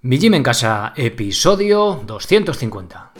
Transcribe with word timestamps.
Mi 0.00 0.16
Gym 0.16 0.34
en 0.34 0.44
Casa, 0.44 0.92
episodio 0.94 2.00
250. 2.06 3.10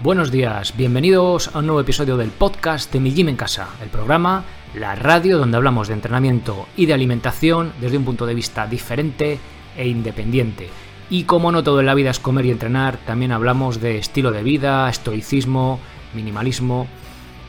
Buenos 0.00 0.30
días, 0.30 0.76
bienvenidos 0.76 1.56
a 1.56 1.58
un 1.58 1.66
nuevo 1.66 1.80
episodio 1.80 2.16
del 2.16 2.30
podcast 2.30 2.92
de 2.92 3.00
Mi 3.00 3.10
Gym 3.10 3.30
en 3.30 3.36
Casa, 3.36 3.66
el 3.82 3.88
programa, 3.88 4.44
la 4.76 4.94
radio 4.94 5.38
donde 5.38 5.56
hablamos 5.56 5.88
de 5.88 5.94
entrenamiento 5.94 6.68
y 6.76 6.86
de 6.86 6.94
alimentación 6.94 7.72
desde 7.80 7.96
un 7.96 8.04
punto 8.04 8.26
de 8.26 8.34
vista 8.36 8.68
diferente 8.68 9.40
e 9.76 9.88
independiente. 9.88 10.68
Y 11.10 11.24
como 11.24 11.50
no 11.50 11.64
todo 11.64 11.80
en 11.80 11.86
la 11.86 11.94
vida 11.94 12.10
es 12.10 12.20
comer 12.20 12.46
y 12.46 12.52
entrenar, 12.52 12.96
también 12.98 13.32
hablamos 13.32 13.80
de 13.80 13.98
estilo 13.98 14.30
de 14.30 14.44
vida, 14.44 14.88
estoicismo, 14.88 15.80
minimalismo, 16.14 16.86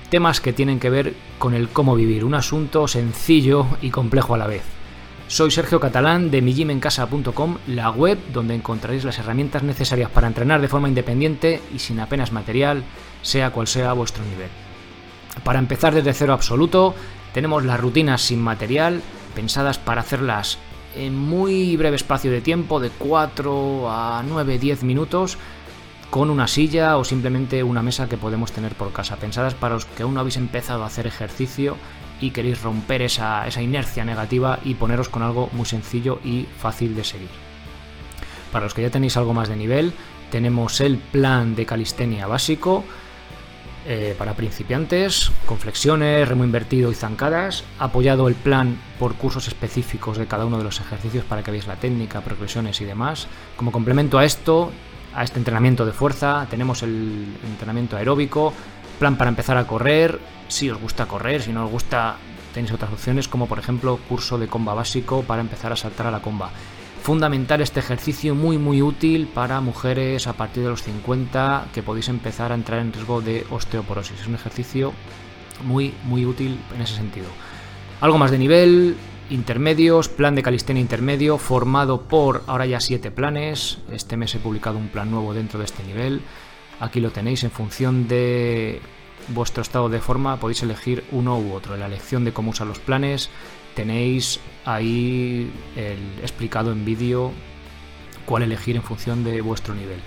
temas 0.10 0.42
que 0.42 0.54
tienen 0.54 0.80
que 0.80 0.90
ver 0.90 1.14
con 1.38 1.54
el 1.54 1.70
cómo 1.70 1.96
vivir, 1.96 2.26
un 2.26 2.34
asunto 2.34 2.88
sencillo 2.88 3.68
y 3.82 3.90
complejo 3.92 4.34
a 4.34 4.38
la 4.38 4.48
vez. 4.48 4.64
Soy 5.28 5.52
Sergio 5.52 5.80
Catalán 5.80 6.32
de 6.32 6.42
mijimencasa.com, 6.42 7.58
la 7.68 7.92
web 7.92 8.18
donde 8.34 8.56
encontraréis 8.56 9.04
las 9.04 9.20
herramientas 9.20 9.62
necesarias 9.62 10.10
para 10.10 10.28
entrenar 10.28 10.60
de 10.60 10.68
forma 10.68 10.90
independiente 10.90 11.62
y 11.74 11.80
sin 11.80 12.00
apenas 12.00 12.32
material, 12.32 12.84
sea 13.22 13.52
cual 13.52 13.68
sea 13.68 13.94
vuestro 13.94 14.26
nivel. 14.26 14.50
Para 15.44 15.60
empezar 15.60 15.94
desde 15.94 16.14
cero 16.14 16.34
absoluto, 16.34 16.96
tenemos 17.34 17.64
las 17.64 17.80
rutinas 17.80 18.22
sin 18.22 18.42
material, 18.42 19.02
pensadas 19.36 19.78
para 19.78 20.02
hacerlas 20.02 20.58
en 20.96 21.16
muy 21.16 21.78
breve 21.78 21.96
espacio 21.96 22.32
de 22.32 22.42
tiempo, 22.42 22.80
de 22.80 22.90
4 22.90 23.88
a 23.88 24.24
9, 24.28 24.58
10 24.58 24.84
minutos, 24.84 25.38
con 26.10 26.30
una 26.30 26.48
silla 26.48 26.98
o 26.98 27.04
simplemente 27.04 27.64
una 27.64 27.84
mesa 27.84 28.10
que 28.10 28.18
podemos 28.18 28.52
tener 28.52 28.74
por 28.74 28.92
casa, 28.92 29.18
pensadas 29.18 29.54
para 29.54 29.76
los 29.76 29.86
que 29.86 30.04
aún 30.04 30.14
no 30.14 30.20
habéis 30.20 30.38
empezado 30.38 30.84
a 30.84 30.88
hacer 30.88 31.08
ejercicio 31.08 31.78
y 32.20 32.32
queréis 32.32 32.62
romper 32.62 33.02
esa, 33.02 33.48
esa 33.48 33.62
inercia 33.62 34.04
negativa 34.04 34.60
y 34.64 34.74
poneros 34.74 35.10
con 35.10 35.24
algo 35.24 35.50
muy 35.54 35.66
sencillo 35.66 36.20
y 36.24 36.48
fácil 36.58 36.96
de 36.96 37.04
seguir. 37.04 37.30
Para 38.52 38.66
los 38.66 38.74
que 38.74 38.82
ya 38.82 38.90
tenéis 38.90 39.18
algo 39.18 39.34
más 39.34 39.48
de 39.48 39.56
nivel, 39.56 39.94
tenemos 40.32 40.82
el 40.82 40.98
plan 40.98 41.56
de 41.56 41.66
calistenia 41.66 42.28
básico, 42.28 42.84
eh, 43.88 44.14
para 44.18 44.34
principiantes, 44.34 45.32
con 45.46 45.58
flexiones, 45.58 46.28
remo 46.28 46.44
invertido 46.44 46.92
y 46.92 46.96
zancadas, 46.96 47.64
apoyado 47.80 48.28
el 48.28 48.36
plan 48.36 48.78
por 49.00 49.16
cursos 49.16 49.48
específicos 49.48 50.18
de 50.18 50.28
cada 50.28 50.46
uno 50.46 50.58
de 50.58 50.66
los 50.66 50.82
ejercicios 50.82 51.24
para 51.24 51.44
que 51.44 51.52
veáis 51.52 51.66
la 51.66 51.78
técnica, 51.78 52.22
progresiones 52.22 52.82
y 52.82 52.86
demás. 52.86 53.28
Como 53.56 53.72
complemento 53.72 54.18
a 54.18 54.26
esto, 54.26 54.72
a 55.14 55.24
este 55.24 55.40
entrenamiento 55.40 55.86
de 55.86 55.94
fuerza, 55.94 56.48
tenemos 56.50 56.84
el 56.84 57.26
entrenamiento 57.46 57.98
aeróbico, 57.98 58.54
plan 59.00 59.18
para 59.18 59.30
empezar 59.30 59.58
a 59.58 59.66
correr, 59.66 60.20
si 60.48 60.70
os 60.70 60.80
gusta 60.80 61.06
correr, 61.06 61.42
si 61.42 61.52
no 61.52 61.66
os 61.66 61.72
gusta 61.72 62.18
tenéis 62.54 62.74
otras 62.74 62.92
opciones 62.92 63.28
como 63.28 63.48
por 63.48 63.60
ejemplo 63.60 64.00
curso 64.10 64.38
de 64.38 64.48
comba 64.48 64.74
básico 64.74 65.24
para 65.24 65.42
empezar 65.42 65.72
a 65.72 65.76
saltar 65.76 66.08
a 66.08 66.12
la 66.12 66.22
comba. 66.22 66.52
Fundamental 67.02 67.62
este 67.62 67.80
ejercicio 67.80 68.36
muy 68.36 68.58
muy 68.58 68.82
útil 68.82 69.28
para 69.28 69.62
mujeres 69.62 70.28
a 70.28 70.34
partir 70.34 70.64
de 70.64 70.70
los 70.70 70.84
50 70.84 71.68
que 71.74 71.84
podéis 71.84 72.10
empezar 72.10 72.52
a 72.52 72.56
entrar 72.56 72.80
en 72.82 72.92
riesgo 72.92 73.22
de 73.22 73.46
osteoporosis. 73.50 74.20
Es 74.20 74.28
un 74.28 74.36
ejercicio 74.36 74.94
muy 75.64 75.94
muy 76.04 76.26
útil 76.26 76.60
en 76.76 76.82
ese 76.82 76.96
sentido. 76.96 77.28
Algo 78.02 78.18
más 78.18 78.32
de 78.32 78.38
nivel, 78.38 78.98
intermedios, 79.30 80.10
plan 80.10 80.36
de 80.36 80.44
calistenia 80.44 80.82
intermedio, 80.82 81.38
formado 81.38 82.02
por 82.02 82.44
ahora 82.48 82.66
ya 82.66 82.80
siete 82.80 83.12
planes. 83.12 83.80
Este 83.92 84.18
mes 84.18 84.34
he 84.36 84.40
publicado 84.40 84.78
un 84.78 84.90
plan 84.90 85.12
nuevo 85.12 85.34
dentro 85.34 85.60
de 85.60 85.66
este 85.66 85.84
nivel. 85.84 86.22
Aquí 86.80 87.00
lo 87.00 87.12
tenéis 87.12 87.44
en 87.44 87.52
función 87.52 88.08
de 88.08 88.82
vuestro 89.30 89.62
estado 89.62 89.90
de 89.90 90.00
forma, 90.00 90.38
podéis 90.38 90.64
elegir 90.64 91.04
uno 91.12 91.38
u 91.38 91.54
otro. 91.54 91.74
En 91.74 91.82
la 91.82 91.88
elección 91.88 92.24
de 92.26 92.34
cómo 92.34 92.52
usar 92.52 92.68
los 92.68 92.80
planes 92.80 93.30
tenéis 93.76 94.40
ahí 94.66 95.52
el 95.76 96.20
explicado 96.22 96.72
en 96.72 96.86
vídeo 96.86 97.32
cuál 98.26 98.44
elegir 98.44 98.76
en 98.76 98.84
función 98.84 99.24
de 99.24 99.42
vuestro 99.42 99.74
nivel. 99.76 100.00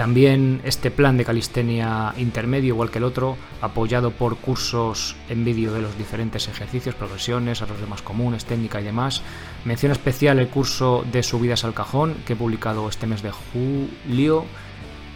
También 0.00 0.62
este 0.64 0.90
plan 0.90 1.18
de 1.18 1.26
calistenia 1.26 2.14
intermedio, 2.16 2.72
igual 2.72 2.90
que 2.90 2.96
el 2.96 3.04
otro, 3.04 3.36
apoyado 3.60 4.12
por 4.12 4.38
cursos 4.38 5.14
en 5.28 5.44
vídeo 5.44 5.74
de 5.74 5.82
los 5.82 5.98
diferentes 5.98 6.48
ejercicios, 6.48 6.94
progresiones, 6.94 7.60
los 7.60 7.78
demás 7.78 8.00
comunes, 8.00 8.46
técnica 8.46 8.80
y 8.80 8.84
demás. 8.84 9.20
Mención 9.66 9.92
especial 9.92 10.38
el 10.38 10.48
curso 10.48 11.04
de 11.12 11.22
subidas 11.22 11.64
al 11.64 11.74
cajón 11.74 12.14
que 12.24 12.32
he 12.32 12.36
publicado 12.36 12.88
este 12.88 13.06
mes 13.06 13.20
de 13.20 13.30
julio 13.30 14.46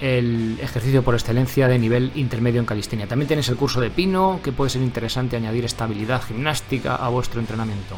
el 0.03 0.59
ejercicio 0.61 1.03
por 1.03 1.15
excelencia 1.15 1.67
de 1.67 1.79
nivel 1.79 2.13
intermedio 2.15 2.61
en 2.61 2.67
calistenia. 2.67 3.07
También 3.07 3.29
tenéis 3.29 3.49
el 3.49 3.57
curso 3.57 3.81
de 3.81 3.89
pino, 3.89 4.41
que 4.45 4.53
puede 4.53 4.69
ser 4.69 4.83
interesante 4.83 5.35
añadir 5.35 5.65
estabilidad 5.65 6.23
gimnástica 6.23 6.97
a 6.97 7.09
vuestro 7.09 7.41
entrenamiento. 7.41 7.97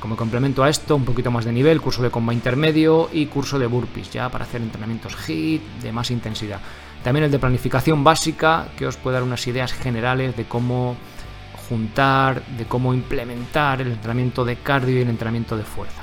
Como 0.00 0.16
complemento 0.16 0.62
a 0.62 0.68
esto, 0.68 0.94
un 0.94 1.04
poquito 1.04 1.30
más 1.30 1.44
de 1.44 1.52
nivel, 1.52 1.80
curso 1.80 2.02
de 2.02 2.10
comba 2.10 2.32
intermedio 2.32 3.08
y 3.12 3.26
curso 3.26 3.58
de 3.58 3.66
burpees, 3.66 4.10
ya 4.10 4.28
para 4.28 4.44
hacer 4.44 4.62
entrenamientos 4.62 5.16
HIIT 5.26 5.62
de 5.82 5.92
más 5.92 6.10
intensidad. 6.10 6.60
También 7.02 7.24
el 7.24 7.30
de 7.30 7.38
planificación 7.38 8.04
básica, 8.04 8.68
que 8.76 8.86
os 8.86 8.96
puede 8.96 9.14
dar 9.14 9.22
unas 9.24 9.46
ideas 9.46 9.72
generales 9.72 10.36
de 10.36 10.44
cómo 10.44 10.96
juntar, 11.68 12.44
de 12.56 12.64
cómo 12.66 12.94
implementar 12.94 13.80
el 13.80 13.92
entrenamiento 13.92 14.44
de 14.44 14.56
cardio 14.56 14.98
y 14.98 15.02
el 15.02 15.10
entrenamiento 15.10 15.56
de 15.56 15.64
fuerza. 15.64 16.02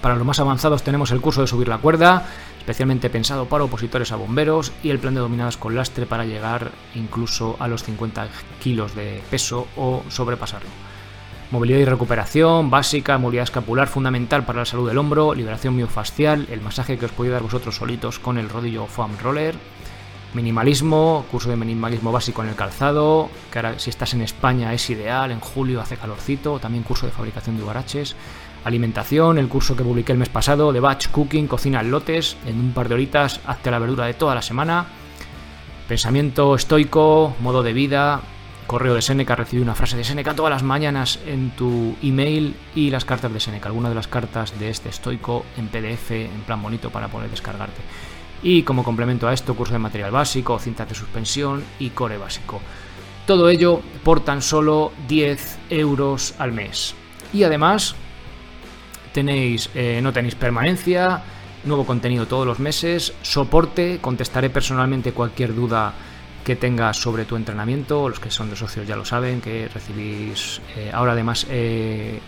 Para 0.00 0.16
los 0.16 0.26
más 0.26 0.40
avanzados 0.40 0.82
tenemos 0.82 1.12
el 1.12 1.20
curso 1.20 1.42
de 1.42 1.46
subir 1.46 1.68
la 1.68 1.78
cuerda, 1.78 2.26
especialmente 2.58 3.10
pensado 3.10 3.46
para 3.46 3.64
opositores 3.64 4.10
a 4.10 4.16
bomberos, 4.16 4.72
y 4.82 4.90
el 4.90 4.98
plan 4.98 5.14
de 5.14 5.20
dominadas 5.20 5.56
con 5.56 5.76
lastre 5.76 6.06
para 6.06 6.24
llegar 6.24 6.72
incluso 6.94 7.56
a 7.60 7.68
los 7.68 7.84
50 7.84 8.28
kilos 8.60 8.94
de 8.94 9.22
peso 9.30 9.68
o 9.76 10.02
sobrepasarlo. 10.08 10.70
Movilidad 11.52 11.80
y 11.80 11.84
recuperación 11.84 12.70
básica, 12.70 13.18
movilidad 13.18 13.44
escapular 13.44 13.86
fundamental 13.86 14.46
para 14.46 14.60
la 14.60 14.64
salud 14.64 14.88
del 14.88 14.96
hombro, 14.96 15.34
liberación 15.34 15.76
miofascial, 15.76 16.48
el 16.50 16.62
masaje 16.62 16.96
que 16.96 17.04
os 17.04 17.12
podéis 17.12 17.34
dar 17.34 17.42
vosotros 17.42 17.76
solitos 17.76 18.18
con 18.18 18.38
el 18.38 18.48
rodillo 18.48 18.86
foam 18.86 19.18
roller, 19.22 19.54
minimalismo, 20.32 21.26
curso 21.30 21.50
de 21.50 21.56
minimalismo 21.56 22.10
básico 22.10 22.42
en 22.42 22.48
el 22.48 22.54
calzado, 22.54 23.28
que 23.50 23.58
ahora 23.58 23.78
si 23.78 23.90
estás 23.90 24.14
en 24.14 24.22
España 24.22 24.72
es 24.72 24.88
ideal, 24.88 25.30
en 25.30 25.40
julio 25.40 25.82
hace 25.82 25.98
calorcito, 25.98 26.58
también 26.58 26.84
curso 26.84 27.04
de 27.04 27.12
fabricación 27.12 27.58
de 27.58 27.64
ubaraches, 27.64 28.16
alimentación, 28.64 29.36
el 29.36 29.48
curso 29.48 29.76
que 29.76 29.84
publiqué 29.84 30.12
el 30.12 30.18
mes 30.18 30.30
pasado 30.30 30.72
de 30.72 30.80
batch 30.80 31.08
cooking, 31.08 31.48
cocina 31.48 31.82
lotes, 31.82 32.38
en 32.46 32.58
un 32.60 32.72
par 32.72 32.88
de 32.88 32.94
horitas 32.94 33.40
hazte 33.46 33.70
la 33.70 33.78
verdura 33.78 34.06
de 34.06 34.14
toda 34.14 34.34
la 34.34 34.40
semana, 34.40 34.86
pensamiento 35.86 36.54
estoico, 36.54 37.36
modo 37.40 37.62
de 37.62 37.74
vida, 37.74 38.22
correo 38.66 38.94
de 38.94 39.02
Seneca, 39.02 39.36
recibí 39.36 39.62
una 39.62 39.74
frase 39.74 39.96
de 39.96 40.04
Seneca 40.04 40.34
todas 40.34 40.50
las 40.50 40.62
mañanas 40.62 41.18
en 41.26 41.50
tu 41.50 41.96
email 42.02 42.54
y 42.74 42.90
las 42.90 43.04
cartas 43.04 43.32
de 43.32 43.40
Seneca, 43.40 43.68
algunas 43.68 43.90
de 43.90 43.94
las 43.96 44.08
cartas 44.08 44.58
de 44.58 44.70
este 44.70 44.88
estoico 44.88 45.44
en 45.56 45.68
PDF, 45.68 46.10
en 46.10 46.42
plan 46.46 46.62
bonito 46.62 46.90
para 46.90 47.08
poder 47.08 47.30
descargarte. 47.30 47.80
Y 48.42 48.62
como 48.62 48.82
complemento 48.82 49.28
a 49.28 49.32
esto, 49.32 49.54
curso 49.54 49.72
de 49.72 49.78
material 49.78 50.10
básico, 50.10 50.58
cintas 50.58 50.88
de 50.88 50.94
suspensión 50.94 51.62
y 51.78 51.90
core 51.90 52.18
básico. 52.18 52.60
Todo 53.26 53.48
ello 53.48 53.80
por 54.02 54.20
tan 54.20 54.42
solo 54.42 54.92
10 55.06 55.58
euros 55.70 56.34
al 56.38 56.52
mes. 56.52 56.94
Y 57.32 57.44
además, 57.44 57.94
tenéis, 59.12 59.70
eh, 59.74 60.00
no 60.02 60.12
tenéis 60.12 60.34
permanencia, 60.34 61.22
nuevo 61.64 61.86
contenido 61.86 62.26
todos 62.26 62.46
los 62.46 62.58
meses, 62.58 63.14
soporte, 63.22 63.98
contestaré 64.00 64.50
personalmente 64.50 65.12
cualquier 65.12 65.54
duda 65.54 65.94
que 66.44 66.56
tengas 66.56 66.96
sobre 66.96 67.24
tu 67.24 67.36
entrenamiento. 67.36 68.08
Los 68.08 68.20
que 68.20 68.30
son 68.30 68.50
de 68.50 68.56
socios 68.56 68.86
ya 68.86 68.96
lo 68.96 69.04
saben, 69.04 69.40
que 69.40 69.68
recibís. 69.68 70.60
Eh, 70.76 70.90
ahora 70.92 71.12
además 71.12 71.46
he 71.50 72.20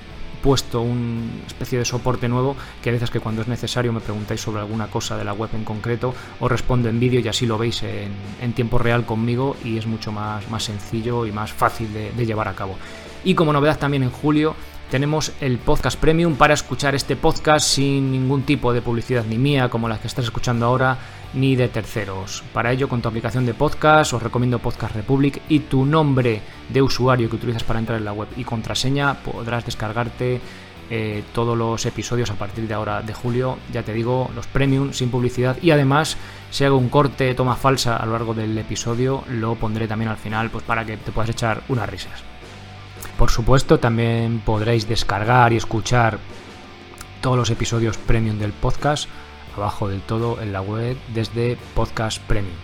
puesto 0.42 0.82
una 0.82 1.24
especie 1.46 1.78
de 1.78 1.86
soporte 1.86 2.28
nuevo 2.28 2.54
que 2.82 2.90
a 2.90 2.92
veces 2.92 3.08
que 3.10 3.18
cuando 3.18 3.40
es 3.40 3.48
necesario 3.48 3.94
me 3.94 4.00
preguntáis 4.00 4.42
sobre 4.42 4.60
alguna 4.60 4.88
cosa 4.88 5.16
de 5.16 5.24
la 5.24 5.32
web 5.32 5.48
en 5.54 5.64
concreto, 5.64 6.14
os 6.38 6.52
respondo 6.52 6.90
en 6.90 7.00
vídeo 7.00 7.20
y 7.20 7.28
así 7.28 7.46
lo 7.46 7.56
veis 7.56 7.82
en, 7.82 8.52
tiempo 8.52 8.76
real 8.76 9.06
conmigo 9.06 9.56
y 9.64 9.78
es 9.78 9.86
mucho 9.86 10.12
más, 10.12 10.48
más 10.50 10.64
sencillo 10.64 11.24
y 11.24 11.32
más 11.32 11.50
fácil 11.50 11.92
de 11.94 12.26
llevar 12.26 12.48
a 12.48 12.54
cabo. 12.54 12.76
Y 13.24 13.34
como 13.34 13.54
novedad 13.54 13.78
también 13.78 14.02
en 14.02 14.10
julio 14.10 14.54
tenemos 14.90 15.32
el 15.40 15.58
podcast 15.58 15.98
premium 15.98 16.36
para 16.36 16.54
escuchar 16.54 16.94
este 16.94 17.16
podcast 17.16 17.66
sin 17.66 18.12
ningún 18.12 18.42
tipo 18.42 18.72
de 18.72 18.82
publicidad 18.82 19.24
ni 19.24 19.38
mía 19.38 19.68
como 19.68 19.88
la 19.88 19.98
que 19.98 20.06
estás 20.06 20.26
escuchando 20.26 20.66
ahora 20.66 20.98
ni 21.34 21.56
de 21.56 21.68
terceros. 21.68 22.42
Para 22.52 22.72
ello 22.72 22.88
con 22.88 23.02
tu 23.02 23.08
aplicación 23.08 23.46
de 23.46 23.54
podcast 23.54 24.12
os 24.12 24.22
recomiendo 24.22 24.58
Podcast 24.58 24.94
Republic 24.94 25.42
y 25.48 25.60
tu 25.60 25.84
nombre 25.84 26.40
de 26.68 26.82
usuario 26.82 27.28
que 27.28 27.36
utilizas 27.36 27.64
para 27.64 27.80
entrar 27.80 27.98
en 27.98 28.04
la 28.04 28.12
web 28.12 28.28
y 28.36 28.44
contraseña 28.44 29.14
podrás 29.14 29.64
descargarte 29.64 30.40
eh, 30.90 31.24
todos 31.32 31.56
los 31.56 31.86
episodios 31.86 32.30
a 32.30 32.34
partir 32.34 32.68
de 32.68 32.74
ahora 32.74 33.00
de 33.00 33.14
julio, 33.14 33.56
ya 33.72 33.82
te 33.82 33.94
digo, 33.94 34.30
los 34.34 34.46
premium 34.46 34.92
sin 34.92 35.10
publicidad 35.10 35.56
y 35.62 35.70
además 35.70 36.18
si 36.50 36.64
hago 36.64 36.76
un 36.76 36.90
corte, 36.90 37.34
toma 37.34 37.56
falsa 37.56 37.96
a 37.96 38.04
lo 38.04 38.12
largo 38.12 38.34
del 38.34 38.56
episodio, 38.58 39.24
lo 39.30 39.54
pondré 39.54 39.88
también 39.88 40.10
al 40.10 40.18
final 40.18 40.50
pues 40.50 40.62
para 40.62 40.84
que 40.84 40.98
te 40.98 41.10
puedas 41.10 41.30
echar 41.30 41.62
unas 41.68 41.88
risas. 41.88 42.33
Por 43.18 43.30
supuesto, 43.30 43.78
también 43.78 44.40
podréis 44.44 44.88
descargar 44.88 45.52
y 45.52 45.56
escuchar 45.56 46.18
todos 47.20 47.36
los 47.36 47.50
episodios 47.50 47.96
premium 47.96 48.38
del 48.38 48.52
podcast 48.52 49.08
abajo 49.56 49.88
del 49.88 50.00
todo 50.00 50.40
en 50.42 50.52
la 50.52 50.60
web 50.60 50.96
desde 51.14 51.56
Podcast 51.74 52.20
Premium. 52.22 52.56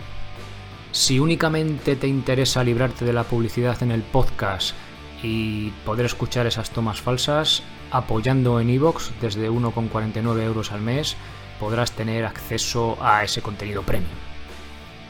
Si 0.93 1.21
únicamente 1.21 1.95
te 1.97 2.09
interesa 2.09 2.65
librarte 2.65 3.05
de 3.05 3.13
la 3.13 3.25
publicidad 3.25 3.81
en 3.83 3.93
el 3.93 4.03
podcast 4.03 4.75
y 5.23 5.71
poder 5.85 6.07
escuchar 6.07 6.47
esas 6.47 6.71
tomas 6.71 7.01
falsas 7.01 7.63
apoyando 7.93 8.61
en 8.61 8.71
iVoox 8.71 9.11
desde 9.21 9.51
1,49 9.51 10.43
euros 10.43 10.73
al 10.73 10.81
mes 10.81 11.17
podrás 11.61 11.93
tener 11.93 12.25
acceso 12.25 12.97
a 13.01 13.23
ese 13.23 13.43
contenido 13.43 13.83
premium. 13.83 14.11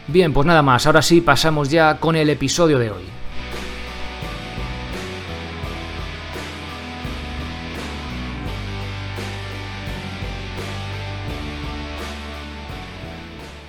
Bien, 0.08 0.32
pues 0.32 0.46
nada 0.46 0.62
más, 0.62 0.86
ahora 0.86 1.02
sí 1.02 1.20
pasamos 1.20 1.70
ya 1.70 1.98
con 1.98 2.16
el 2.16 2.28
episodio 2.28 2.78
de 2.78 2.90
hoy. 2.90 3.19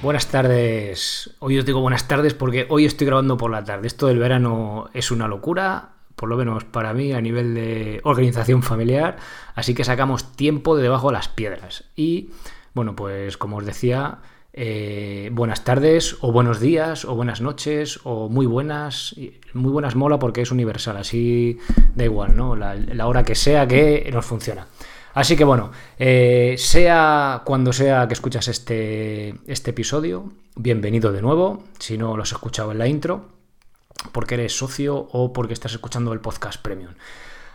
Buenas 0.02 0.30
tardes. 0.30 1.30
Hoy 1.38 1.60
os 1.60 1.66
digo 1.66 1.80
buenas 1.80 2.08
tardes 2.08 2.34
porque 2.34 2.66
hoy 2.70 2.86
estoy 2.86 3.06
grabando 3.06 3.38
por 3.38 3.52
la 3.52 3.64
tarde. 3.64 3.86
Esto 3.86 4.08
del 4.08 4.18
verano 4.18 4.90
es 4.96 5.12
una 5.12 5.28
locura, 5.28 5.90
por 6.16 6.28
lo 6.28 6.38
menos 6.38 6.64
para 6.64 6.92
mí 6.96 7.14
a 7.14 7.22
nivel 7.22 7.54
de 7.54 8.02
organización 8.04 8.64
familiar, 8.64 9.18
así 9.54 9.76
que 9.76 9.84
sacamos 9.84 10.36
tiempo 10.36 10.76
de 10.76 10.82
debajo 10.82 11.10
de 11.10 11.14
las 11.14 11.28
piedras. 11.28 11.84
Y 11.96 12.32
bueno, 12.74 12.96
pues 12.96 13.38
como 13.38 13.58
os 13.58 13.66
decía, 13.66 14.18
eh, 14.54 15.30
buenas 15.34 15.64
tardes 15.64 16.18
o 16.22 16.32
buenos 16.32 16.60
días 16.60 17.06
o 17.06 17.14
buenas 17.14 17.40
noches 17.40 18.00
o 18.04 18.28
muy 18.28 18.48
buenas. 18.48 19.16
Muy 19.54 19.72
buenas 19.72 19.96
mola 19.96 20.18
porque 20.18 20.42
es 20.42 20.52
universal, 20.52 20.98
así 20.98 21.60
da 21.94 22.06
igual, 22.06 22.36
¿no? 22.36 22.56
La, 22.56 22.74
la 22.74 23.06
hora 23.06 23.22
que 23.22 23.36
sea 23.36 23.68
que 23.68 24.10
nos 24.12 24.26
funciona. 24.26 24.66
Así 25.14 25.36
que 25.36 25.44
bueno, 25.44 25.72
eh, 26.00 26.56
sea 26.58 27.42
cuando 27.44 27.74
sea 27.74 28.08
que 28.08 28.14
escuchas 28.14 28.48
este, 28.48 29.36
este 29.46 29.72
episodio, 29.72 30.32
bienvenido 30.56 31.12
de 31.12 31.22
nuevo, 31.22 31.64
si 31.80 31.98
no 31.98 32.16
lo 32.16 32.24
has 32.24 32.32
escuchado 32.32 32.72
en 32.72 32.78
la 32.78 32.88
intro, 32.88 33.26
porque 34.14 34.36
eres 34.36 34.56
socio 34.56 35.10
o 35.12 35.34
porque 35.34 35.54
estás 35.54 35.74
escuchando 35.74 36.14
el 36.14 36.22
podcast 36.22 36.62
premium. 36.62 36.94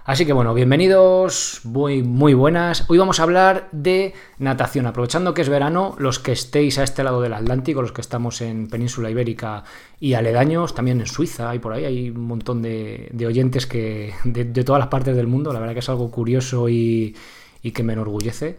Así 0.05 0.25
que 0.25 0.33
bueno, 0.33 0.55
bienvenidos, 0.55 1.63
muy, 1.65 2.03
muy 2.03 2.33
buenas. 2.35 2.85
Hoy 2.89 2.99
vamos 2.99 3.19
a 3.19 3.25
hablar 3.25 3.69
de 3.73 4.15
natación, 4.39 4.87
aprovechando 4.87 5.35
que 5.35 5.43
es 5.43 5.49
verano, 5.49 5.97
los 5.99 6.21
que 6.21 6.31
estéis 6.31 6.79
a 6.79 6.85
este 6.85 7.03
lado 7.03 7.23
del 7.23 7.33
Atlántico, 7.33 7.83
los 7.83 7.91
que 7.91 8.03
estamos 8.03 8.41
en 8.41 8.69
Península 8.69 9.11
Ibérica 9.11 9.65
y 9.99 10.13
aledaños, 10.13 10.75
también 10.75 11.01
en 11.01 11.07
Suiza 11.07 11.53
y 11.57 11.59
por 11.59 11.73
ahí 11.73 11.87
hay 11.87 12.11
un 12.11 12.27
montón 12.27 12.63
de, 12.63 13.11
oyentes 13.27 13.67
que 13.67 14.15
de, 14.25 14.45
de 14.45 14.63
todas 14.63 14.79
las 14.79 14.89
partes 14.89 15.17
del 15.17 15.27
mundo, 15.27 15.53
la 15.53 15.59
verdad 15.59 15.73
que 15.73 15.81
es 15.81 15.89
algo 15.89 16.09
curioso 16.13 16.69
y, 16.69 17.17
y 17.63 17.73
que 17.73 17.83
me 17.83 17.93
enorgullece. 17.95 18.57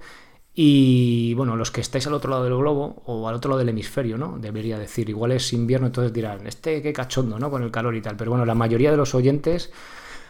Y 0.53 1.35
bueno, 1.35 1.55
los 1.55 1.69
que 1.69 1.81
estáis 1.81 2.07
al 2.07 2.15
otro 2.15 2.31
lado 2.31 2.43
del 2.43 2.55
globo 2.55 3.03
o 3.05 3.27
al 3.27 3.35
otro 3.35 3.49
lado 3.49 3.59
del 3.59 3.69
hemisferio, 3.69 4.17
¿no? 4.17 4.39
Debería 4.39 4.79
decir, 4.79 5.07
igual 5.07 5.31
es 5.33 5.53
invierno, 5.53 5.85
entonces 5.85 6.11
dirán, 6.11 6.47
este 6.47 6.81
qué 6.81 6.93
cachondo, 6.93 7.37
¿no? 7.37 7.51
Con 7.51 7.61
el 7.61 7.69
calor 7.69 7.95
y 7.95 8.01
tal. 8.01 8.15
Pero 8.17 8.31
bueno, 8.31 8.43
la 8.45 8.55
mayoría 8.55 8.89
de 8.89 8.97
los 8.97 9.13
oyentes, 9.13 9.71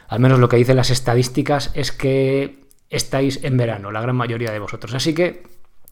al 0.09 0.19
menos 0.19 0.39
lo 0.39 0.49
que 0.49 0.57
dicen 0.57 0.75
las 0.75 0.89
estadísticas, 0.89 1.71
es 1.75 1.93
que 1.93 2.67
estáis 2.89 3.43
en 3.43 3.55
verano, 3.55 3.91
la 3.91 4.01
gran 4.01 4.17
mayoría 4.17 4.51
de 4.51 4.59
vosotros. 4.59 4.93
Así 4.93 5.13
que 5.13 5.43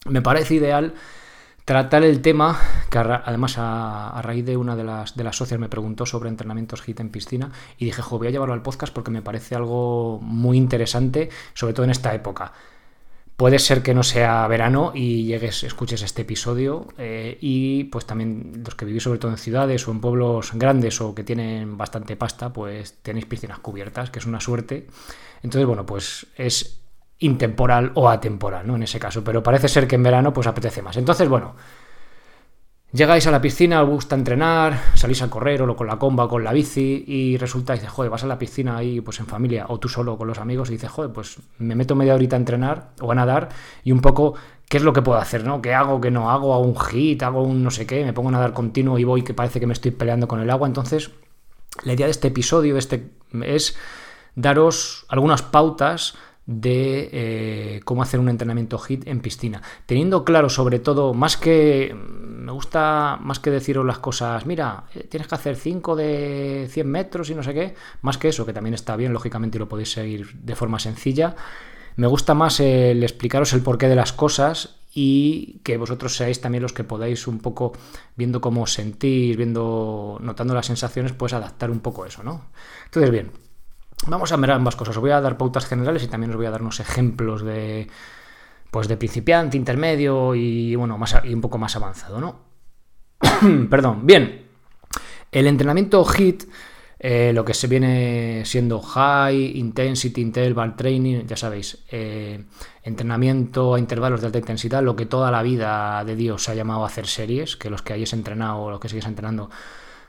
me 0.04 0.20
parece 0.20 0.54
ideal 0.54 0.94
tratar 1.66 2.04
el 2.04 2.22
tema, 2.22 2.60
que 2.88 2.96
además 2.96 3.56
a, 3.58 4.20
raíz 4.22 4.46
de 4.46 4.56
una 4.56 4.76
de 4.76 4.84
las, 4.84 5.16
de 5.16 5.24
las 5.24 5.36
socias 5.36 5.58
me 5.58 5.68
preguntó 5.68 6.06
sobre 6.06 6.28
entrenamientos 6.28 6.80
HIT 6.86 7.00
en 7.00 7.10
piscina 7.10 7.50
y 7.76 7.86
dije, 7.86 8.02
jo, 8.02 8.18
voy 8.18 8.28
a 8.28 8.30
llevarlo 8.30 8.54
al 8.54 8.62
podcast 8.62 8.94
porque 8.94 9.10
me 9.10 9.20
parece 9.20 9.56
algo 9.56 10.20
muy 10.22 10.56
interesante, 10.56 11.28
sobre 11.54 11.74
todo 11.74 11.82
en 11.82 11.90
esta 11.90 12.14
época. 12.14 12.52
Puede 13.36 13.58
ser 13.58 13.82
que 13.82 13.94
no 13.94 14.04
sea 14.04 14.46
verano 14.46 14.92
y 14.94 15.24
llegues, 15.24 15.64
escuches 15.64 16.02
este 16.02 16.22
episodio 16.22 16.86
eh, 16.98 17.36
y 17.40 17.84
pues 17.84 18.06
también 18.06 18.62
los 18.64 18.76
que 18.76 18.84
vivís 18.84 19.02
sobre 19.02 19.18
todo 19.18 19.32
en 19.32 19.36
ciudades 19.36 19.88
o 19.88 19.90
en 19.90 20.00
pueblos 20.00 20.52
grandes 20.54 21.00
o 21.00 21.16
que 21.16 21.24
tienen 21.24 21.76
bastante 21.76 22.14
pasta, 22.14 22.52
pues 22.52 22.94
tenéis 23.02 23.26
piscinas 23.26 23.58
cubiertas, 23.58 24.10
que 24.10 24.20
es 24.20 24.26
una 24.26 24.38
suerte. 24.38 24.86
Entonces, 25.42 25.66
bueno, 25.66 25.84
pues 25.84 26.28
es 26.36 26.85
intemporal 27.18 27.92
o 27.94 28.08
atemporal, 28.08 28.66
¿no? 28.66 28.76
En 28.76 28.82
ese 28.82 28.98
caso, 28.98 29.24
pero 29.24 29.42
parece 29.42 29.68
ser 29.68 29.86
que 29.86 29.96
en 29.96 30.02
verano 30.02 30.32
pues 30.32 30.46
apetece 30.46 30.82
más. 30.82 30.96
Entonces, 30.96 31.28
bueno, 31.28 31.54
llegáis 32.92 33.26
a 33.26 33.30
la 33.30 33.40
piscina, 33.40 33.82
os 33.82 33.88
gusta 33.88 34.16
entrenar, 34.16 34.78
salís 34.94 35.22
a 35.22 35.30
correr 35.30 35.62
o 35.62 35.76
con 35.76 35.86
la 35.86 35.98
comba 35.98 36.24
o 36.24 36.28
con 36.28 36.44
la 36.44 36.52
bici 36.52 37.04
y 37.06 37.36
resulta, 37.38 37.72
dices, 37.72 37.88
joder, 37.88 38.10
vas 38.10 38.24
a 38.24 38.26
la 38.26 38.38
piscina 38.38 38.76
ahí 38.76 39.00
pues 39.00 39.18
en 39.20 39.26
familia 39.26 39.66
o 39.68 39.78
tú 39.78 39.88
solo 39.88 40.16
con 40.18 40.28
los 40.28 40.38
amigos 40.38 40.68
y 40.68 40.72
dices, 40.72 40.90
joder, 40.90 41.12
pues 41.12 41.38
me 41.58 41.74
meto 41.74 41.94
media 41.94 42.14
horita 42.14 42.36
a 42.36 42.38
entrenar 42.38 42.90
o 43.00 43.10
a 43.12 43.14
nadar 43.14 43.48
y 43.82 43.92
un 43.92 44.00
poco 44.00 44.34
qué 44.68 44.76
es 44.76 44.82
lo 44.82 44.92
que 44.92 45.02
puedo 45.02 45.18
hacer, 45.18 45.44
¿no? 45.44 45.62
¿Qué 45.62 45.72
hago, 45.74 46.00
qué 46.00 46.10
no 46.10 46.30
hago? 46.30 46.54
¿Hago 46.54 46.64
un 46.64 46.78
hit? 46.78 47.22
¿Hago 47.22 47.42
un 47.42 47.62
no 47.62 47.70
sé 47.70 47.86
qué? 47.86 48.04
¿Me 48.04 48.12
pongo 48.12 48.28
a 48.28 48.32
nadar 48.32 48.52
continuo 48.52 48.98
y 48.98 49.04
voy 49.04 49.22
que 49.22 49.32
parece 49.32 49.60
que 49.60 49.66
me 49.66 49.72
estoy 49.72 49.92
peleando 49.92 50.28
con 50.28 50.40
el 50.40 50.50
agua? 50.50 50.66
Entonces, 50.66 51.10
la 51.84 51.92
idea 51.92 52.06
de 52.06 52.12
este 52.12 52.28
episodio 52.28 52.74
de 52.74 52.80
este, 52.80 53.10
es 53.42 53.76
daros 54.34 55.06
algunas 55.08 55.42
pautas 55.42 56.14
de 56.46 57.10
eh, 57.12 57.80
cómo 57.84 58.02
hacer 58.02 58.20
un 58.20 58.28
entrenamiento 58.28 58.78
HIT 58.78 59.06
en 59.08 59.20
piscina. 59.20 59.62
Teniendo 59.84 60.24
claro, 60.24 60.48
sobre 60.48 60.78
todo, 60.78 61.12
más 61.12 61.36
que 61.36 61.94
me 61.94 62.52
gusta 62.52 63.18
más 63.20 63.40
que 63.40 63.50
deciros 63.50 63.84
las 63.84 63.98
cosas, 63.98 64.46
mira, 64.46 64.84
eh, 64.94 65.04
tienes 65.10 65.26
que 65.26 65.34
hacer 65.34 65.56
5 65.56 65.96
de 65.96 66.68
100 66.70 66.88
metros 66.88 67.30
y 67.30 67.34
no 67.34 67.42
sé 67.42 67.52
qué, 67.52 67.74
más 68.02 68.18
que 68.18 68.28
eso, 68.28 68.46
que 68.46 68.52
también 68.52 68.74
está 68.74 68.94
bien, 68.96 69.12
lógicamente, 69.12 69.58
y 69.58 69.60
lo 69.60 69.68
podéis 69.68 69.90
seguir 69.90 70.32
de 70.34 70.54
forma 70.54 70.78
sencilla. 70.78 71.34
Me 71.96 72.06
gusta 72.06 72.34
más 72.34 72.60
el 72.60 73.02
explicaros 73.02 73.52
el 73.52 73.62
porqué 73.62 73.88
de 73.88 73.96
las 73.96 74.12
cosas 74.12 74.76
y 74.94 75.60
que 75.64 75.76
vosotros 75.76 76.14
seáis 76.14 76.40
también 76.40 76.62
los 76.62 76.72
que 76.72 76.84
podáis 76.84 77.26
un 77.26 77.40
poco, 77.40 77.72
viendo 78.16 78.40
cómo 78.40 78.66
sentís, 78.66 79.36
viendo, 79.36 80.18
notando 80.20 80.54
las 80.54 80.66
sensaciones, 80.66 81.12
pues 81.12 81.32
adaptar 81.32 81.70
un 81.70 81.80
poco 81.80 82.06
eso, 82.06 82.22
¿no? 82.22 82.46
Entonces, 82.84 83.10
bien, 83.10 83.30
Vamos 84.06 84.30
a 84.30 84.36
ver 84.36 84.50
ambas 84.52 84.76
cosas. 84.76 84.96
Os 84.96 85.00
voy 85.00 85.10
a 85.10 85.20
dar 85.20 85.36
pautas 85.36 85.66
generales 85.66 86.02
y 86.04 86.08
también 86.08 86.30
os 86.30 86.36
voy 86.36 86.46
a 86.46 86.50
dar 86.50 86.62
unos 86.62 86.80
ejemplos 86.80 87.42
de, 87.42 87.88
pues 88.70 88.88
de 88.88 88.96
principiante, 88.96 89.56
intermedio 89.56 90.34
y, 90.34 90.74
bueno, 90.76 90.96
más, 90.96 91.16
y 91.24 91.34
un 91.34 91.40
poco 91.40 91.58
más 91.58 91.74
avanzado, 91.76 92.20
¿no? 92.20 92.40
Perdón. 93.70 94.06
Bien. 94.06 94.46
El 95.32 95.48
entrenamiento 95.48 96.04
HIT, 96.04 96.44
eh, 96.98 97.32
lo 97.34 97.44
que 97.44 97.52
se 97.52 97.66
viene 97.66 98.44
siendo 98.44 98.80
High, 98.80 99.58
Intensity, 99.58 100.20
Interval 100.20 100.76
Training, 100.76 101.26
ya 101.26 101.36
sabéis, 101.36 101.84
eh, 101.90 102.44
entrenamiento 102.82 103.74
a 103.74 103.78
intervalos 103.78 104.20
de 104.20 104.26
alta 104.26 104.38
intensidad, 104.38 104.82
lo 104.82 104.94
que 104.96 105.06
toda 105.06 105.30
la 105.30 105.42
vida 105.42 106.04
de 106.04 106.16
Dios 106.16 106.44
se 106.44 106.52
ha 106.52 106.54
llamado 106.54 106.84
hacer 106.84 107.06
series, 107.06 107.56
que 107.56 107.70
los 107.70 107.82
que 107.82 107.92
hayáis 107.92 108.12
entrenado 108.12 108.62
o 108.62 108.70
los 108.70 108.80
que 108.80 108.88
sigues 108.88 109.06
entrenando 109.06 109.50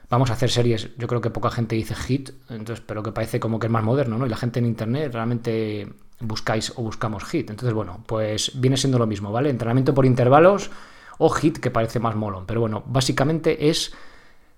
vamos 0.10 0.30
a 0.30 0.34
hacer 0.34 0.50
series, 0.50 0.90
yo 0.98 1.08
creo 1.08 1.22
que 1.22 1.30
poca 1.30 1.52
gente 1.52 1.76
dice 1.76 1.96
hit, 1.96 2.30
entonces, 2.50 2.84
pero 2.86 3.04
que 3.04 3.12
parece 3.12 3.40
como 3.40 3.60
que 3.60 3.68
es 3.68 3.72
más 3.72 3.84
moderno, 3.84 4.18
¿no? 4.18 4.26
Y 4.26 4.30
la 4.30 4.38
gente 4.38 4.60
en 4.60 4.66
internet 4.66 5.14
realmente 5.14 5.88
buscáis 6.20 6.74
o 6.76 6.82
buscamos 6.82 7.24
hit. 7.26 7.50
Entonces, 7.50 7.74
bueno, 7.74 8.04
pues 8.06 8.52
viene 8.56 8.78
siendo 8.78 8.98
lo 8.98 9.08
mismo, 9.08 9.32
¿vale? 9.32 9.50
Entrenamiento 9.50 9.94
por 9.94 10.06
intervalos 10.06 10.72
o 11.18 11.30
hit, 11.30 11.58
que 11.58 11.72
parece 11.72 12.00
más 12.00 12.16
molón. 12.16 12.46
Pero 12.46 12.62
bueno, 12.62 12.84
básicamente 12.86 13.70
es 13.70 13.94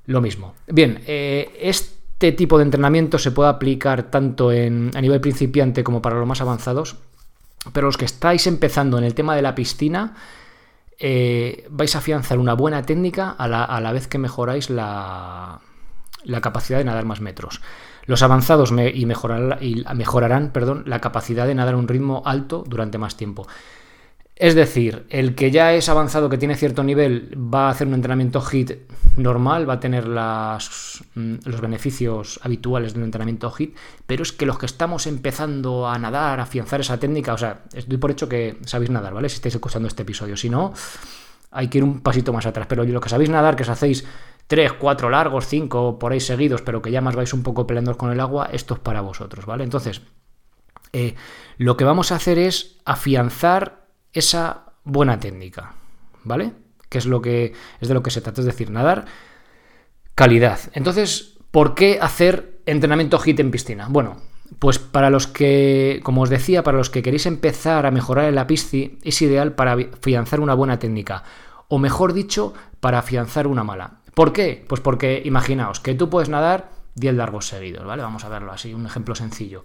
lo 0.06 0.22
mismo. 0.22 0.54
Bien, 0.68 1.02
eh, 1.08 1.58
este 1.62 2.32
tipo 2.32 2.58
de 2.58 2.66
entrenamiento 2.66 3.18
se 3.18 3.32
puede 3.32 3.50
aplicar 3.50 4.04
tanto 4.04 4.52
en, 4.52 4.92
a 4.96 5.02
nivel 5.02 5.22
principiante 5.22 5.84
como 5.84 6.02
para 6.02 6.18
los 6.18 6.28
más 6.28 6.42
avanzados. 6.42 6.98
Pero 7.74 7.88
los 7.88 7.98
que 7.98 8.06
estáis 8.06 8.48
empezando 8.48 8.98
en 8.98 9.04
el 9.04 9.14
tema 9.14 9.36
de 9.36 9.42
la 9.42 9.56
piscina, 9.56 10.16
eh, 11.00 11.66
vais 11.70 11.96
a 11.96 12.00
afianzar 12.00 12.40
una 12.40 12.54
buena 12.54 12.84
técnica 12.84 13.30
a 13.30 13.48
la, 13.48 13.92
vez 13.94 14.08
que 14.08 14.18
mejoráis 14.18 14.70
la, 14.70 15.62
capacidad 16.42 16.78
de 16.78 16.84
nadar 16.84 17.06
más 17.06 17.22
metros. 17.22 17.62
Los 18.06 18.22
avanzados 18.24 18.72
y, 18.72 19.06
mejorarán 19.06 20.52
perdón, 20.52 20.84
la 20.88 21.00
capacidad 21.00 21.48
de 21.48 21.56
nadar 21.56 21.76
a 21.76 21.78
un 21.78 21.88
ritmo 21.88 22.24
alto 22.26 22.64
durante 22.68 22.98
más 22.98 23.16
tiempo. 23.16 23.48
Es 24.40 24.56
decir, 24.56 25.06
el 25.10 25.36
que 25.36 25.52
ya 25.52 25.74
es 25.74 25.90
avanzado, 25.90 26.30
que 26.30 26.38
tiene 26.38 26.56
cierto 26.56 26.82
nivel, 26.82 27.38
va 27.38 27.68
a 27.68 27.72
hacer 27.72 27.88
un 27.88 27.94
entrenamiento 27.94 28.42
HIT 28.42 28.72
normal, 29.18 29.70
va 29.70 29.74
a 29.74 29.80
tener 29.82 30.08
mm, 30.08 31.36
los 31.44 31.60
beneficios 31.60 32.40
habituales 32.42 32.94
de 32.94 33.00
un 33.00 33.06
entrenamiento 33.06 33.52
HIT, 33.52 33.76
pero 34.08 34.24
es 34.24 34.32
que 34.32 34.46
los 34.46 34.58
que 34.58 34.66
estamos 34.66 35.08
empezando 35.08 35.90
a 35.90 36.00
nadar, 36.00 36.40
a 36.40 36.44
afianzar 36.44 36.80
esa 36.80 36.98
técnica, 36.98 37.34
o 37.34 37.38
sea, 37.38 37.64
estoy 37.74 37.98
por 37.98 38.12
hecho 38.12 38.30
que 38.30 38.58
sabéis 38.66 38.92
nadar, 38.92 39.14
¿vale? 39.14 39.28
Si 39.28 39.36
estáis 39.36 39.56
escuchando 39.56 39.90
este 39.90 40.04
episodio, 40.04 40.38
si 40.38 40.50
no, 40.50 40.74
hay 41.52 41.68
que 41.68 41.80
ir 41.80 41.84
un 41.84 42.00
pasito 42.00 42.32
más 42.32 42.46
atrás, 42.46 42.66
pero 42.70 42.86
lo 42.86 43.02
que 43.02 43.10
sabéis 43.10 43.30
nadar, 43.30 43.58
que 43.58 43.64
os 43.64 43.70
hacéis 43.70 44.06
3, 44.48 44.72
4 44.72 45.10
largos, 45.10 45.48
5 45.48 46.00
por 46.00 46.14
ahí 46.14 46.22
seguidos, 46.22 46.62
pero 46.62 46.82
que 46.82 46.92
ya 46.92 47.02
más 47.02 47.18
vais 47.18 47.34
un 47.34 47.44
poco 47.44 47.68
peleando 47.68 47.98
con 47.98 48.10
el 48.10 48.22
agua, 48.22 48.48
esto 48.54 48.76
es 48.76 48.80
para 48.80 49.02
vosotros, 49.02 49.46
¿vale? 49.46 49.66
Entonces, 49.66 50.02
eh, 50.94 51.16
lo 51.58 51.76
que 51.76 51.84
vamos 51.84 52.14
a 52.14 52.16
hacer 52.16 52.40
es 52.40 52.78
afianzar 52.86 53.89
esa 54.14 54.74
buena 54.84 55.20
técnica, 55.20 55.74
¿vale? 56.24 56.54
Que 56.90 56.98
es 56.98 57.06
lo 57.06 57.22
que 57.22 57.54
es 57.80 57.88
de 57.88 57.94
lo 57.94 58.04
que 58.04 58.12
se 58.12 58.22
trata, 58.22 58.42
es 58.42 58.48
decir, 58.48 58.72
nadar 58.72 59.06
calidad. 60.16 60.60
Entonces, 60.74 61.38
¿por 61.52 61.76
qué 61.76 62.00
hacer 62.02 62.62
entrenamiento 62.66 63.20
HIT 63.24 63.40
en 63.40 63.52
piscina? 63.52 63.88
Bueno, 63.90 64.18
pues 64.58 64.80
para 64.80 65.10
los 65.10 65.28
que, 65.28 66.02
como 66.04 66.22
os 66.24 66.30
decía, 66.30 66.64
para 66.64 66.78
los 66.78 66.90
que 66.90 67.02
queréis 67.02 67.26
empezar 67.26 67.86
a 67.86 67.92
mejorar 67.92 68.26
en 68.26 68.36
la 68.36 68.48
pisci, 68.48 68.98
es 69.04 69.22
ideal 69.22 69.54
para 69.54 69.74
afianzar 69.74 70.40
una 70.40 70.56
buena 70.56 70.80
técnica, 70.80 71.24
o 71.68 71.78
mejor 71.78 72.14
dicho, 72.14 72.54
para 72.80 73.00
afianzar 73.00 73.48
una 73.48 73.64
mala. 73.64 74.00
¿Por 74.14 74.34
qué? 74.34 74.66
Pues 74.68 74.82
porque 74.82 75.22
imaginaos 75.24 75.80
que 75.80 75.94
tú 75.94 76.10
puedes 76.10 76.30
nadar 76.30 76.72
10 76.96 77.14
largos 77.14 77.48
seguidos, 77.48 77.86
¿vale? 77.86 78.02
Vamos 78.02 78.26
a 78.26 78.30
verlo 78.30 78.52
así, 78.52 78.74
un 78.74 78.86
ejemplo 78.86 79.16
sencillo. 79.16 79.64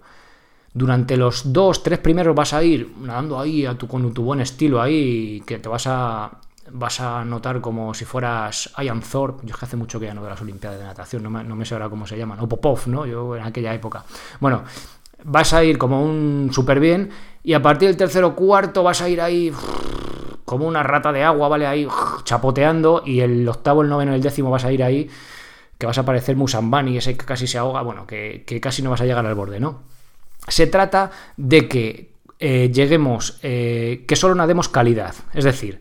Durante 0.75 1.17
los 1.17 1.51
dos, 1.51 1.81
tres 1.81 1.97
primeros 1.97 2.35
vas 2.35 2.53
a 2.53 2.61
ir 2.61 2.93
nadando 2.99 3.39
ahí 3.39 3.65
a 3.65 3.75
tu, 3.75 3.87
con 3.87 4.13
tu 4.13 4.23
buen 4.23 4.41
estilo 4.41 4.79
ahí, 4.81 5.41
que 5.47 5.57
te 5.57 5.67
vas 5.67 5.87
a, 5.87 6.29
vas 6.71 6.99
a 6.99 7.25
notar 7.25 7.61
como 7.61 7.93
si 7.93 8.05
fueras 8.05 8.71
Ian 8.77 9.01
Thorpe. 9.01 9.47
Yo 9.47 9.53
es 9.53 9.59
que 9.59 9.65
hace 9.65 9.77
mucho 9.77 9.99
que 9.99 10.05
ya 10.05 10.13
no 10.13 10.21
veo 10.21 10.29
las 10.29 10.41
Olimpiadas 10.41 10.77
de 10.77 10.85
Natación, 10.85 11.23
no 11.23 11.29
me, 11.29 11.65
sé 11.65 11.75
ahora 11.75 11.89
cómo 11.89 12.05
se 12.05 12.17
llaman, 12.17 12.39
o 12.41 12.47
Popov, 12.47 12.87
¿no? 12.87 13.05
Yo 13.05 13.35
en 13.35 13.43
aquella 13.43 13.73
época. 13.73 14.03
Bueno, 14.39 14.63
vas 15.23 15.53
a 15.53 15.63
ir 15.63 15.77
como 15.77 16.03
un 16.03 16.49
súper 16.51 16.79
bien 16.79 17.09
y 17.41 17.53
a 17.53 17.61
partir 17.61 17.87
del 17.87 17.97
tercero 17.97 18.35
cuarto 18.35 18.83
vas 18.83 19.01
a 19.01 19.09
ir 19.09 19.21
ahí 19.21 19.51
como 20.45 20.67
una 20.67 20.83
rata 20.83 21.11
de 21.11 21.23
agua, 21.23 21.47
¿vale? 21.47 21.67
Ahí 21.67 21.87
chapoteando 22.25 23.01
y 23.05 23.21
el 23.21 23.47
octavo, 23.47 23.81
el 23.81 23.89
noveno 23.89 24.13
el 24.13 24.21
décimo 24.21 24.51
vas 24.51 24.65
a 24.65 24.71
ir 24.71 24.83
ahí 24.83 25.09
que 25.77 25.85
vas 25.85 25.97
a 25.97 26.05
parecer 26.05 26.35
Musambani, 26.35 26.97
ese 26.97 27.17
que 27.17 27.25
casi 27.25 27.47
se 27.47 27.57
ahoga, 27.57 27.81
bueno, 27.81 28.07
que, 28.07 28.43
casi 28.61 28.81
no 28.81 28.89
vas 28.89 29.01
a 29.01 29.05
llegar 29.05 29.25
al 29.25 29.35
borde, 29.35 29.59
¿no? 29.59 29.81
Se 30.47 30.67
trata 30.67 31.11
de 31.37 31.67
que 31.67 32.13
eh, 32.39 32.71
lleguemos, 32.73 33.39
eh, 33.41 34.05
que 34.07 34.15
solo 34.15 34.35
nademos 34.35 34.69
calidad, 34.69 35.15
es 35.33 35.43
decir, 35.43 35.79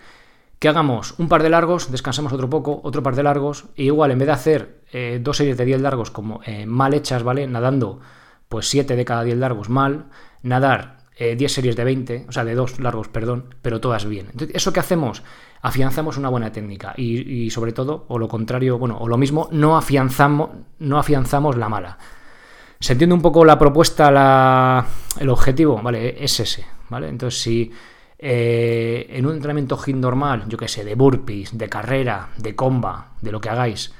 que 0.59 0.68
hagamos 0.68 1.14
un 1.18 1.28
par 1.28 1.42
de 1.42 1.50
largos, 1.50 1.90
descansemos 1.90 2.33
otro 2.33 2.49
poco, 2.49 2.80
otro 2.85 3.02
par 3.02 3.16
de 3.16 3.23
largos, 3.23 3.66
y 3.76 3.85
igual 3.85 4.11
en 4.12 4.18
vez 4.18 4.26
de 4.26 4.33
hacer 4.33 4.80
eh, 4.92 5.21
dos 5.23 5.37
series 5.37 5.59
de 5.59 5.64
10 5.64 5.80
largos 5.80 6.11
como 6.11 6.40
mal 6.66 6.94
hechas, 6.94 7.23
¿vale? 7.23 7.47
Nadando 7.47 8.00
pues 8.49 8.68
7 8.68 8.97
de 8.97 9.04
cada 9.04 9.25
10 9.25 9.38
largos 9.38 9.68
mal, 9.68 10.06
nadar 10.42 10.99
10 11.18 11.40
eh, 11.40 11.49
series 11.49 11.76
de 11.76 11.85
20, 11.85 12.26
o 12.28 12.33
sea, 12.33 12.44
de 12.44 12.54
dos 12.54 12.80
largos, 12.80 13.09
perdón, 13.09 13.54
pero 13.62 13.80
todas 13.80 14.04
bien. 14.04 14.28
Entonces, 14.33 14.56
¿eso 14.56 14.73
que 14.73 14.80
hacemos? 14.80 15.23
Afianzamos 15.62 16.18
una 16.18 16.28
buena 16.28 16.52
técnica 16.52 16.92
y, 16.97 17.50
sobre 17.50 17.73
todo, 17.73 18.04
o 18.09 18.18
lo 18.18 18.28
contrario, 18.28 18.78
bueno, 18.78 18.99
o 18.99 19.09
lo 19.09 19.16
mismo, 19.16 19.49
no 19.50 19.76
afianzamos, 19.76 20.50
no 20.78 20.99
afianzamos 20.99 21.56
la 21.56 21.68
mala. 21.68 21.99
¿Se 22.81 22.93
entiende 22.93 23.14
un 23.14 23.23
poco 23.23 23.45
la 23.45 23.59
propuesta, 23.59 24.11
la, 24.11 24.87
el 25.19 25.28
objetivo? 25.28 25.81
Vale, 25.83 26.23
es 26.23 26.40
ese, 26.40 26.66
¿vale? 26.90 27.09
Entonces, 27.09 27.40
si 27.40 27.71
eh, 28.19 29.07
en 29.11 29.26
un 29.26 29.35
entrenamiento 29.35 29.76
HIIT 29.76 29.97
normal, 29.97 30.45
yo 30.49 30.59
que 30.59 30.69
sé, 30.69 30.85
de 30.85 30.95
burpees, 30.95 31.57
de 31.57 31.69
carrera, 31.69 32.31
de 32.37 32.54
comba, 32.54 33.12
de 33.21 33.33
lo 33.33 33.40
que 33.40 33.49
hagáis, 33.49 33.93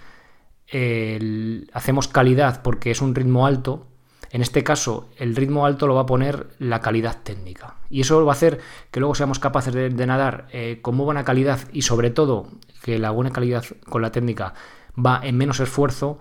hacemos 1.73 2.09
calidad 2.09 2.63
porque 2.63 2.91
es 2.91 3.01
un 3.01 3.15
ritmo 3.15 3.47
alto, 3.47 3.87
en 4.35 4.43
este 4.43 4.65
caso, 4.65 5.11
el 5.17 5.37
ritmo 5.37 5.65
alto 5.65 5.87
lo 5.87 5.95
va 5.95 6.01
a 6.01 6.07
poner 6.07 6.49
la 6.59 6.81
calidad 6.81 7.19
técnica. 7.23 7.77
Y 7.89 8.01
eso 8.01 8.25
va 8.27 8.33
a 8.33 8.35
hacer 8.35 8.59
que 8.91 8.99
luego 8.99 9.15
seamos 9.15 9.39
capaces 9.39 9.73
de, 9.73 10.07
nadar 10.07 10.49
eh, 10.51 10.81
con 10.83 10.97
muy 10.97 11.05
buena 11.05 11.23
calidad 11.23 11.61
y 11.73 11.83
sobre 11.83 12.11
todo 12.11 12.49
que 12.83 12.99
la 12.99 13.13
buena 13.13 13.31
calidad 13.31 13.65
con 13.89 14.03
la 14.03 14.11
técnica 14.11 14.55
va 14.99 15.21
en 15.23 15.37
menos 15.37 15.61
esfuerzo, 15.61 16.19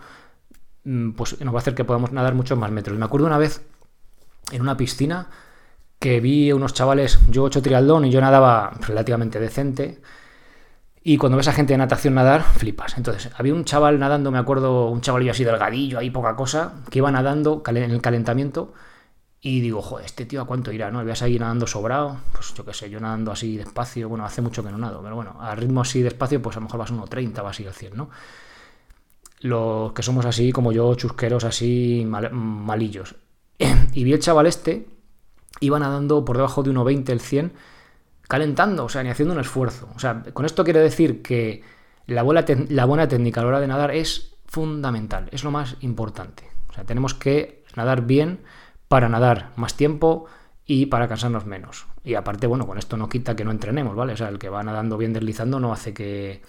pues 1.15 1.39
nos 1.41 1.53
va 1.53 1.59
a 1.59 1.61
hacer 1.61 1.75
que 1.75 1.85
podamos 1.85 2.11
nadar 2.11 2.35
muchos 2.35 2.57
más 2.57 2.71
metros. 2.71 2.97
Me 2.97 3.05
acuerdo 3.05 3.27
una 3.27 3.37
vez 3.37 3.61
en 4.51 4.61
una 4.61 4.77
piscina 4.77 5.29
que 5.99 6.19
vi 6.19 6.51
unos 6.51 6.73
chavales, 6.73 7.19
yo 7.29 7.45
he 7.45 7.47
hecho 7.47 7.61
triatlón 7.61 8.05
y 8.05 8.11
yo 8.11 8.19
nadaba 8.19 8.73
relativamente 8.81 9.39
decente, 9.39 10.01
y 11.05 11.17
cuando 11.17 11.37
ves 11.37 11.49
a 11.49 11.53
gente 11.53 11.73
de 11.73 11.77
natación 11.77 12.13
nadar, 12.13 12.43
flipas. 12.43 12.97
Entonces, 12.97 13.29
había 13.35 13.53
un 13.53 13.65
chaval 13.65 13.99
nadando, 13.99 14.31
me 14.31 14.37
acuerdo, 14.37 14.89
un 14.89 15.01
chavalillo 15.01 15.31
así 15.31 15.43
delgadillo, 15.43 15.99
ahí 15.99 16.09
poca 16.09 16.35
cosa, 16.35 16.75
que 16.89 16.99
iba 16.99 17.11
nadando 17.11 17.61
en 17.65 17.91
el 17.91 18.01
calentamiento. 18.01 18.73
Y 19.41 19.59
digo, 19.59 19.81
joder, 19.81 20.05
este 20.05 20.25
tío 20.25 20.41
a 20.41 20.45
cuánto 20.45 20.71
irá, 20.71 20.89
¿no? 20.89 21.01
Voy 21.01 21.11
a 21.11 21.15
seguir 21.15 21.41
nadando 21.41 21.67
sobrado, 21.67 22.19
pues 22.31 22.53
yo 22.53 22.63
qué 22.63 22.73
sé, 22.73 22.89
yo 22.89 23.01
nadando 23.01 23.33
así 23.33 23.57
despacio, 23.57 24.07
bueno, 24.07 24.23
hace 24.23 24.41
mucho 24.41 24.63
que 24.63 24.71
no 24.71 24.77
nado, 24.77 25.01
pero 25.03 25.15
bueno, 25.15 25.35
a 25.41 25.53
ritmo 25.55 25.81
así 25.81 26.01
despacio, 26.01 26.41
pues 26.41 26.55
a 26.55 26.61
lo 26.61 26.67
mejor 26.67 26.79
vas 26.79 26.91
a 26.91 26.93
1.30, 26.93 27.43
vas 27.43 27.59
a 27.59 27.63
al 27.63 27.73
100, 27.73 27.97
¿no? 27.97 28.09
Los 29.43 29.91
que 29.91 30.03
somos 30.03 30.25
así, 30.25 30.53
como 30.53 30.71
yo, 30.71 30.95
chusqueros 30.95 31.43
así, 31.43 32.07
malillos. 32.07 33.15
y 33.93 34.03
vi 34.05 34.13
el 34.13 34.19
chaval 34.19 34.47
este, 34.47 34.87
iba 35.59 35.77
nadando 35.79 36.23
por 36.23 36.37
debajo 36.37 36.63
de 36.63 36.71
1.20 36.71 37.09
el 37.09 37.19
100, 37.19 37.53
calentando, 38.29 38.85
o 38.85 38.89
sea, 38.89 39.03
ni 39.03 39.09
haciendo 39.09 39.33
un 39.33 39.41
esfuerzo. 39.41 39.89
O 39.97 39.99
sea, 39.99 40.23
con 40.31 40.45
esto 40.45 40.63
quiero 40.63 40.79
decir 40.79 41.21
que 41.21 41.61
la 42.07 42.23
buena, 42.23 42.45
la 42.69 42.85
buena 42.85 43.09
técnica 43.09 43.41
a 43.41 43.43
la 43.43 43.49
hora 43.49 43.59
de 43.59 43.67
nadar 43.67 43.91
es 43.91 44.33
fundamental, 44.45 45.27
es 45.33 45.43
lo 45.43 45.51
más 45.51 45.75
importante. 45.81 46.49
O 46.69 46.73
sea, 46.73 46.85
tenemos 46.85 47.13
que 47.13 47.65
nadar 47.75 48.03
bien 48.05 48.39
para 48.87 49.09
nadar 49.09 49.51
más 49.57 49.75
tiempo 49.75 50.25
y 50.65 50.85
para 50.85 51.09
cansarnos 51.09 51.45
menos. 51.45 51.85
Y 52.05 52.15
aparte, 52.15 52.47
bueno, 52.47 52.65
con 52.65 52.77
esto 52.77 52.95
no 52.95 53.09
quita 53.09 53.35
que 53.35 53.43
no 53.43 53.51
entrenemos, 53.51 53.93
¿vale? 53.93 54.13
O 54.13 54.17
sea, 54.17 54.29
el 54.29 54.39
que 54.39 54.47
va 54.47 54.63
nadando 54.63 54.97
bien 54.97 55.11
deslizando 55.11 55.59
no 55.59 55.73
hace 55.73 55.93
que, 55.93 56.41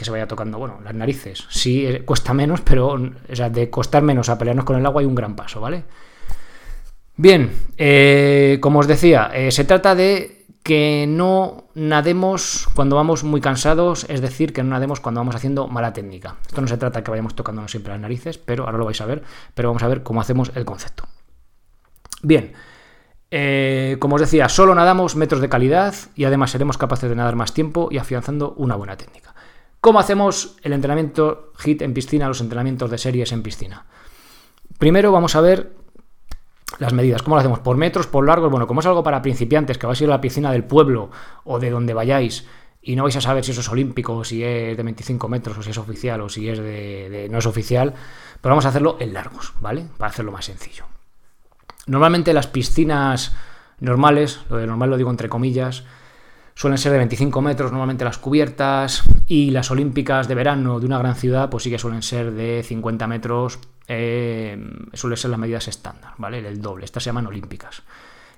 que 0.00 0.06
se 0.06 0.10
vaya 0.10 0.26
tocando, 0.26 0.56
bueno, 0.56 0.80
las 0.82 0.94
narices. 0.94 1.44
Sí, 1.50 1.86
eh, 1.86 2.06
cuesta 2.06 2.32
menos, 2.32 2.62
pero, 2.62 2.96
de 2.96 3.68
costar 3.68 4.02
menos 4.02 4.30
a 4.30 4.38
pelearnos 4.38 4.64
con 4.64 4.78
el 4.78 4.86
agua 4.86 5.02
hay 5.02 5.06
un 5.06 5.14
gran 5.14 5.36
paso, 5.36 5.60
¿vale? 5.60 5.84
Bien, 7.16 7.52
eh, 7.76 8.56
como 8.62 8.78
os 8.78 8.86
decía, 8.86 9.30
eh, 9.34 9.50
se 9.50 9.64
trata 9.64 9.94
de 9.94 10.46
que 10.62 11.04
no 11.06 11.64
nademos 11.74 12.66
cuando 12.74 12.96
vamos 12.96 13.24
muy 13.24 13.42
cansados, 13.42 14.06
es 14.08 14.22
decir, 14.22 14.54
que 14.54 14.62
no 14.62 14.70
nademos 14.70 15.00
cuando 15.00 15.20
vamos 15.20 15.34
haciendo 15.34 15.68
mala 15.68 15.92
técnica. 15.92 16.36
Esto 16.46 16.62
no 16.62 16.66
se 16.66 16.78
trata 16.78 17.00
de 17.00 17.04
que 17.04 17.10
vayamos 17.10 17.34
tocándonos 17.34 17.70
siempre 17.70 17.92
las 17.92 18.00
narices, 18.00 18.38
pero 18.38 18.64
ahora 18.64 18.78
lo 18.78 18.86
vais 18.86 19.02
a 19.02 19.06
ver, 19.06 19.22
pero 19.52 19.68
vamos 19.68 19.82
a 19.82 19.88
ver 19.88 20.02
cómo 20.02 20.22
hacemos 20.22 20.50
el 20.54 20.64
concepto. 20.64 21.04
Bien, 22.22 22.54
como 23.98 24.14
os 24.14 24.20
decía, 24.22 24.48
solo 24.48 24.74
nadamos 24.74 25.14
metros 25.14 25.42
de 25.42 25.50
calidad 25.50 25.94
y 26.14 26.24
además 26.24 26.52
seremos 26.52 26.78
capaces 26.78 27.10
de 27.10 27.16
nadar 27.16 27.36
más 27.36 27.52
tiempo 27.52 27.88
y 27.90 27.98
afianzando 27.98 28.54
una 28.56 28.76
buena 28.76 28.96
técnica. 28.96 29.29
¿Cómo 29.80 29.98
hacemos 29.98 30.56
el 30.62 30.74
entrenamiento 30.74 31.52
HIT 31.64 31.82
en 31.82 31.94
piscina, 31.94 32.28
los 32.28 32.40
entrenamientos 32.40 32.90
de 32.90 32.98
series 32.98 33.32
en 33.32 33.42
piscina? 33.42 33.86
Primero 34.78 35.10
vamos 35.10 35.36
a 35.36 35.40
ver 35.40 35.72
las 36.78 36.92
medidas. 36.92 37.22
¿Cómo 37.22 37.36
lo 37.36 37.40
hacemos? 37.40 37.60
¿Por 37.60 37.76
metros, 37.76 38.06
por 38.06 38.26
largos? 38.26 38.50
Bueno, 38.50 38.66
como 38.66 38.80
es 38.80 38.86
algo 38.86 39.02
para 39.02 39.22
principiantes, 39.22 39.78
que 39.78 39.86
vais 39.86 40.00
a 40.00 40.04
ir 40.04 40.10
a 40.10 40.14
la 40.14 40.20
piscina 40.20 40.52
del 40.52 40.64
pueblo 40.64 41.10
o 41.44 41.58
de 41.58 41.70
donde 41.70 41.94
vayáis 41.94 42.46
y 42.82 42.94
no 42.94 43.04
vais 43.04 43.16
a 43.16 43.20
saber 43.20 43.44
si 43.44 43.52
eso 43.52 43.60
es 43.60 43.68
olímpico, 43.68 44.16
o 44.16 44.24
si 44.24 44.42
es 44.42 44.76
de 44.76 44.82
25 44.82 45.28
metros, 45.28 45.58
o 45.58 45.62
si 45.62 45.70
es 45.70 45.78
oficial, 45.78 46.20
o 46.22 46.28
si 46.28 46.48
es 46.48 46.58
de, 46.58 47.28
no 47.30 47.38
es 47.38 47.46
oficial, 47.46 47.94
pero 48.40 48.52
vamos 48.52 48.64
a 48.64 48.70
hacerlo 48.70 48.96
en 49.00 49.12
largos, 49.12 49.52
¿vale? 49.60 49.86
Para 49.98 50.10
hacerlo 50.10 50.32
más 50.32 50.46
sencillo. 50.46 50.84
Normalmente 51.86 52.32
las 52.32 52.46
piscinas 52.46 53.34
normales, 53.80 54.40
lo 54.48 54.56
de 54.56 54.66
normal 54.66 54.90
lo 54.90 54.96
digo 54.96 55.10
entre 55.10 55.28
comillas, 55.28 55.84
suelen 56.60 56.76
ser 56.76 56.92
de 56.92 56.98
25 56.98 57.40
metros 57.40 57.72
normalmente 57.72 58.04
las 58.04 58.18
cubiertas 58.18 59.02
y 59.26 59.50
las 59.50 59.70
olímpicas 59.70 60.28
de 60.28 60.34
verano 60.34 60.78
de 60.78 60.84
una 60.84 60.98
gran 60.98 61.14
ciudad 61.14 61.48
pues 61.48 61.62
sí 61.62 61.70
que 61.70 61.78
suelen 61.78 62.02
ser 62.02 62.32
de 62.32 62.62
50 62.62 63.06
metros 63.06 63.58
eh, 63.88 64.62
suele 64.92 65.16
ser 65.16 65.30
las 65.30 65.40
medidas 65.40 65.68
estándar, 65.68 66.12
¿vale? 66.18 66.46
El 66.46 66.60
doble. 66.60 66.84
Estas 66.84 67.02
se 67.02 67.08
llaman 67.08 67.26
olímpicas. 67.28 67.82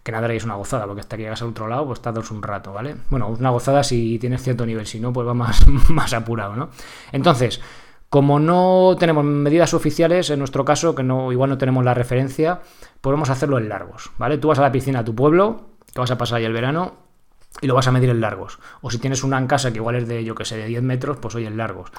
Que 0.05 0.12
nada 0.12 0.33
es 0.33 0.45
una 0.45 0.55
gozada, 0.55 0.87
porque 0.87 1.00
hasta 1.00 1.17
que 1.17 1.25
llegas 1.25 1.43
al 1.43 1.49
otro 1.49 1.67
lado, 1.67 1.85
pues 1.85 2.00
tardas 2.00 2.31
un 2.31 2.45
rato, 2.45 2.73
¿vale? 2.73 2.95
Bueno, 3.11 3.26
una 3.26 3.50
gozada 3.50 3.83
si 3.83 4.21
tienes 4.21 4.41
cierto 4.41 4.64
nivel, 4.64 4.87
si 4.87 5.00
no, 5.00 5.12
pues 5.12 5.26
va 5.26 5.35
más, 5.35 5.67
más 5.88 6.14
apurado, 6.14 6.55
¿no? 6.55 6.71
Entonces, 7.11 7.61
como 8.09 8.38
no 8.38 8.95
tenemos 9.00 9.25
medidas 9.25 9.75
oficiales, 9.75 10.31
en 10.31 10.38
nuestro 10.38 10.64
caso, 10.64 10.95
que 10.95 11.02
no, 11.02 11.33
igual 11.33 11.50
no 11.50 11.59
tenemos 11.59 11.85
la 11.85 11.93
referencia, 11.93 12.61
podemos 13.00 13.31
hacerlo 13.31 13.59
en 13.59 13.69
largos, 13.69 14.12
¿vale? 14.17 14.38
Tú 14.38 14.47
vas 14.47 14.61
a 14.61 14.62
la 14.62 14.71
piscina 14.71 15.00
a 15.00 15.05
tu 15.05 15.12
pueblo, 15.12 15.71
que 15.93 15.99
vas 15.99 16.12
a 16.12 16.19
pasar 16.19 16.38
ahí 16.38 16.45
el 16.45 16.52
verano, 16.52 17.02
y 17.62 17.66
lo 17.66 17.75
vas 17.75 17.87
a 17.87 17.92
medir 17.92 18.11
en 18.11 18.21
largos. 18.21 18.59
O 18.83 18.90
si 18.90 18.99
tienes 18.99 19.25
una 19.25 19.38
en 19.38 19.47
casa 19.47 19.71
que 19.71 19.78
igual 19.78 19.97
es 19.97 20.07
de, 20.07 20.23
yo 20.25 20.35
que 20.35 20.45
sé, 20.45 20.59
de 20.59 20.66
10 20.66 20.83
metros, 20.83 21.16
pues 21.16 21.35
hoy 21.35 21.47
en 21.47 21.57
largos. 21.57 21.90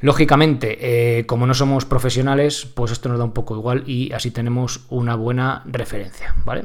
Lógicamente, 0.00 1.18
eh, 1.18 1.26
como 1.26 1.46
no 1.46 1.54
somos 1.54 1.84
profesionales, 1.84 2.66
pues 2.74 2.90
esto 2.90 3.08
nos 3.08 3.18
da 3.18 3.24
un 3.24 3.32
poco 3.32 3.54
igual 3.54 3.84
y 3.86 4.12
así 4.12 4.30
tenemos 4.30 4.86
una 4.88 5.14
buena 5.14 5.62
referencia, 5.66 6.34
¿vale? 6.44 6.64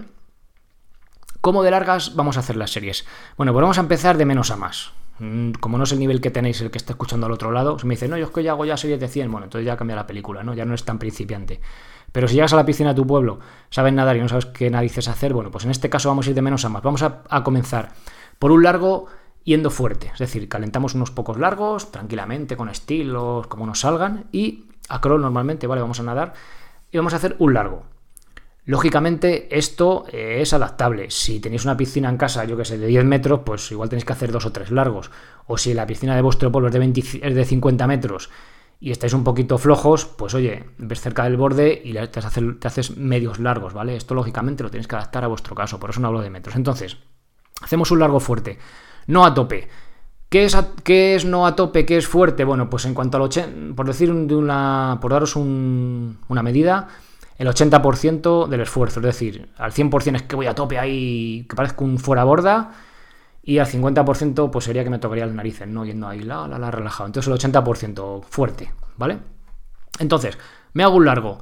¿Cómo 1.39 1.63
de 1.63 1.71
largas 1.71 2.15
vamos 2.15 2.37
a 2.37 2.41
hacer 2.41 2.55
las 2.55 2.71
series? 2.71 3.05
Bueno, 3.37 3.53
pues 3.53 3.61
vamos 3.61 3.77
a 3.77 3.81
empezar 3.81 4.17
de 4.17 4.25
menos 4.25 4.51
a 4.51 4.57
más. 4.57 4.91
Mm, 5.19 5.51
como 5.53 5.77
no 5.77 5.83
es 5.83 5.91
el 5.91 5.99
nivel 5.99 6.19
que 6.19 6.31
tenéis 6.31 6.61
el 6.61 6.71
que 6.71 6.77
está 6.77 6.93
escuchando 6.93 7.25
al 7.25 7.31
otro 7.31 7.51
lado, 7.51 7.77
se 7.77 7.85
me 7.85 7.93
dice, 7.93 8.07
no, 8.07 8.17
yo 8.17 8.25
es 8.25 8.31
que 8.31 8.43
ya 8.43 8.51
hago 8.51 8.65
ya 8.65 8.75
series 8.75 8.99
de 8.99 9.07
100, 9.07 9.31
bueno, 9.31 9.45
entonces 9.45 9.65
ya 9.65 9.77
cambia 9.77 9.95
la 9.95 10.07
película, 10.07 10.43
¿no? 10.43 10.53
Ya 10.53 10.65
no 10.65 10.73
es 10.73 10.83
tan 10.83 10.99
principiante. 10.99 11.61
Pero 12.11 12.27
si 12.27 12.35
llegas 12.35 12.53
a 12.53 12.57
la 12.57 12.65
piscina 12.65 12.89
de 12.89 12.95
tu 12.95 13.07
pueblo, 13.07 13.39
sabes 13.69 13.93
nadar 13.93 14.17
y 14.17 14.19
no 14.19 14.29
sabes 14.29 14.45
qué 14.45 14.69
narices 14.69 15.07
hacer, 15.07 15.33
bueno, 15.33 15.51
pues 15.51 15.65
en 15.65 15.71
este 15.71 15.89
caso 15.89 16.09
vamos 16.09 16.27
a 16.27 16.29
ir 16.29 16.35
de 16.35 16.41
menos 16.41 16.65
a 16.65 16.69
más. 16.69 16.83
Vamos 16.83 17.03
a 17.03 17.43
comenzar 17.43 17.93
por 18.39 18.51
un 18.51 18.63
largo 18.63 19.07
yendo 19.43 19.69
fuerte. 19.69 20.11
Es 20.13 20.19
decir, 20.19 20.47
calentamos 20.47 20.95
unos 20.95 21.11
pocos 21.11 21.37
largos, 21.37 21.91
tranquilamente, 21.91 22.55
con 22.55 22.69
estilos, 22.69 23.47
como 23.47 23.65
nos 23.65 23.81
salgan, 23.81 24.25
y 24.31 24.65
a 24.89 25.01
crawl 25.01 25.21
normalmente, 25.21 25.67
¿vale? 25.67 25.81
Vamos 25.81 25.99
a 25.99 26.03
nadar 26.03 26.33
y 26.91 26.97
vamos 26.97 27.13
a 27.13 27.17
hacer 27.17 27.35
un 27.39 27.53
largo. 27.53 27.83
Lógicamente, 28.65 29.57
esto 29.57 30.05
es 30.11 30.53
adaptable. 30.53 31.09
Si 31.09 31.39
tenéis 31.39 31.65
una 31.65 31.75
piscina 31.75 32.09
en 32.09 32.17
casa, 32.17 32.45
yo 32.45 32.55
que 32.55 32.65
sé, 32.65 32.77
de 32.77 32.87
10 32.87 33.05
metros, 33.05 33.41
pues 33.43 33.71
igual 33.71 33.89
tenéis 33.89 34.05
que 34.05 34.13
hacer 34.13 34.31
dos 34.31 34.45
o 34.45 34.51
tres 34.51 34.69
largos. 34.69 35.09
O 35.47 35.57
si 35.57 35.73
la 35.73 35.87
piscina 35.87 36.15
de 36.15 36.21
vuestro 36.21 36.51
pueblo 36.51 36.69
es 36.69 36.73
de, 36.73 37.33
de 37.33 37.45
50 37.45 37.87
metros 37.87 38.29
y 38.81 38.89
estáis 38.89 39.13
un 39.13 39.23
poquito 39.23 39.59
flojos, 39.59 40.05
pues 40.05 40.33
oye, 40.33 40.65
ves 40.79 40.99
cerca 40.99 41.23
del 41.23 41.37
borde 41.37 41.79
y 41.85 41.93
te 41.93 42.19
haces, 42.67 42.97
medios 42.97 43.39
largos, 43.39 43.73
¿vale? 43.73 43.95
Esto 43.95 44.15
lógicamente 44.15 44.63
lo 44.63 44.71
tenéis 44.71 44.87
que 44.87 44.95
adaptar 44.95 45.23
a 45.23 45.27
vuestro 45.27 45.53
caso, 45.53 45.79
por 45.79 45.91
eso 45.91 46.01
no 46.01 46.07
hablo 46.07 46.21
de 46.21 46.31
metros. 46.31 46.55
Entonces, 46.55 46.97
hacemos 47.61 47.91
un 47.91 47.99
largo 47.99 48.19
fuerte 48.19 48.57
no 49.05 49.23
a 49.23 49.35
tope. 49.35 49.67
¿Qué 50.29 50.45
es, 50.45 50.57
es, 50.85 51.25
no 51.25 51.45
a 51.45 51.55
tope? 51.55 51.85
¿Qué 51.85 51.97
es 51.97 52.07
fuerte? 52.07 52.43
Bueno, 52.43 52.71
pues 52.71 52.85
en 52.85 52.95
cuanto 52.95 53.17
al 53.17 53.23
80, 53.23 53.75
por 53.75 53.85
decir 53.85 54.11
por 54.11 55.11
daros 55.11 55.35
una 55.35 56.41
medida, 56.41 56.87
el 57.37 57.47
80% 57.47 58.47
del 58.47 58.61
esfuerzo, 58.61 58.99
es 59.01 59.05
decir, 59.05 59.49
al 59.57 59.73
100% 59.73 60.15
es 60.15 60.23
que 60.23 60.35
voy 60.35 60.47
a 60.47 60.55
tope 60.55 60.79
ahí, 60.79 61.45
que 61.47 61.55
parezco 61.55 61.83
un 61.83 61.99
fuera 61.99 62.23
borda, 62.23 62.71
y 63.43 63.57
al 63.57 63.67
50% 63.67 64.51
pues 64.51 64.65
sería 64.65 64.83
que 64.83 64.89
me 64.89 64.99
tocaría 64.99 65.25
las 65.25 65.35
narices, 65.35 65.67
¿no? 65.67 65.85
Yendo 65.85 66.07
ahí, 66.07 66.19
la, 66.19 66.47
la, 66.47 66.59
la, 66.59 66.71
relajado. 66.71 67.07
Entonces 67.07 67.31
el 67.31 67.51
80% 67.51 68.23
fuerte, 68.23 68.71
¿vale? 68.97 69.19
Entonces, 69.99 70.37
me 70.73 70.83
hago 70.83 70.95
un 70.95 71.05
largo. 71.05 71.39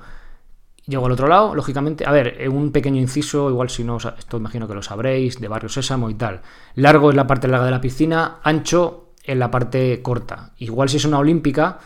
Llego 0.85 1.05
al 1.05 1.11
otro 1.11 1.27
lado, 1.27 1.53
lógicamente. 1.53 2.05
A 2.07 2.11
ver, 2.11 2.41
eh, 2.41 2.49
un 2.49 2.71
pequeño 2.71 2.99
inciso, 2.99 3.49
igual 3.49 3.69
si 3.69 3.83
no, 3.83 3.97
esto 3.97 4.37
imagino 4.37 4.67
que 4.67 4.73
lo 4.73 4.81
sabréis, 4.81 5.39
de 5.39 5.47
Barrio 5.47 5.69
Sésamo 5.69 6.09
y 6.09 6.15
tal. 6.15 6.41
Largo 6.75 7.09
es 7.09 7.15
la 7.15 7.27
parte 7.27 7.47
larga 7.47 7.65
de 7.65 7.71
la 7.71 7.81
piscina, 7.81 8.37
ancho 8.43 9.13
en 9.23 9.39
la 9.39 9.51
parte 9.51 10.01
corta. 10.01 10.53
Igual 10.57 10.89
si 10.89 10.97
es 10.97 11.05
una 11.05 11.19
olímpica, 11.19 11.79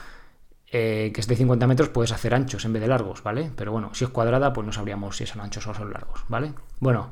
eh, 0.72 1.12
que 1.14 1.20
es 1.20 1.28
de 1.28 1.36
50 1.36 1.68
metros, 1.68 1.90
puedes 1.90 2.12
hacer 2.12 2.34
anchos 2.34 2.64
en 2.64 2.74
vez 2.74 2.82
de 2.82 2.88
largos, 2.88 3.22
¿vale? 3.24 3.52
Pero 3.56 3.74
bueno, 3.74 3.90
si 3.94 4.06
es 4.06 4.10
cuadrada, 4.10 4.54
pues 4.54 4.66
no 4.66 4.72
sabríamos 4.72 5.18
si 5.18 5.26
son 5.26 5.42
anchos 5.42 5.68
o 5.68 5.74
son 5.74 5.92
largos, 5.92 6.24
¿vale? 6.30 6.54
Bueno, 6.80 7.12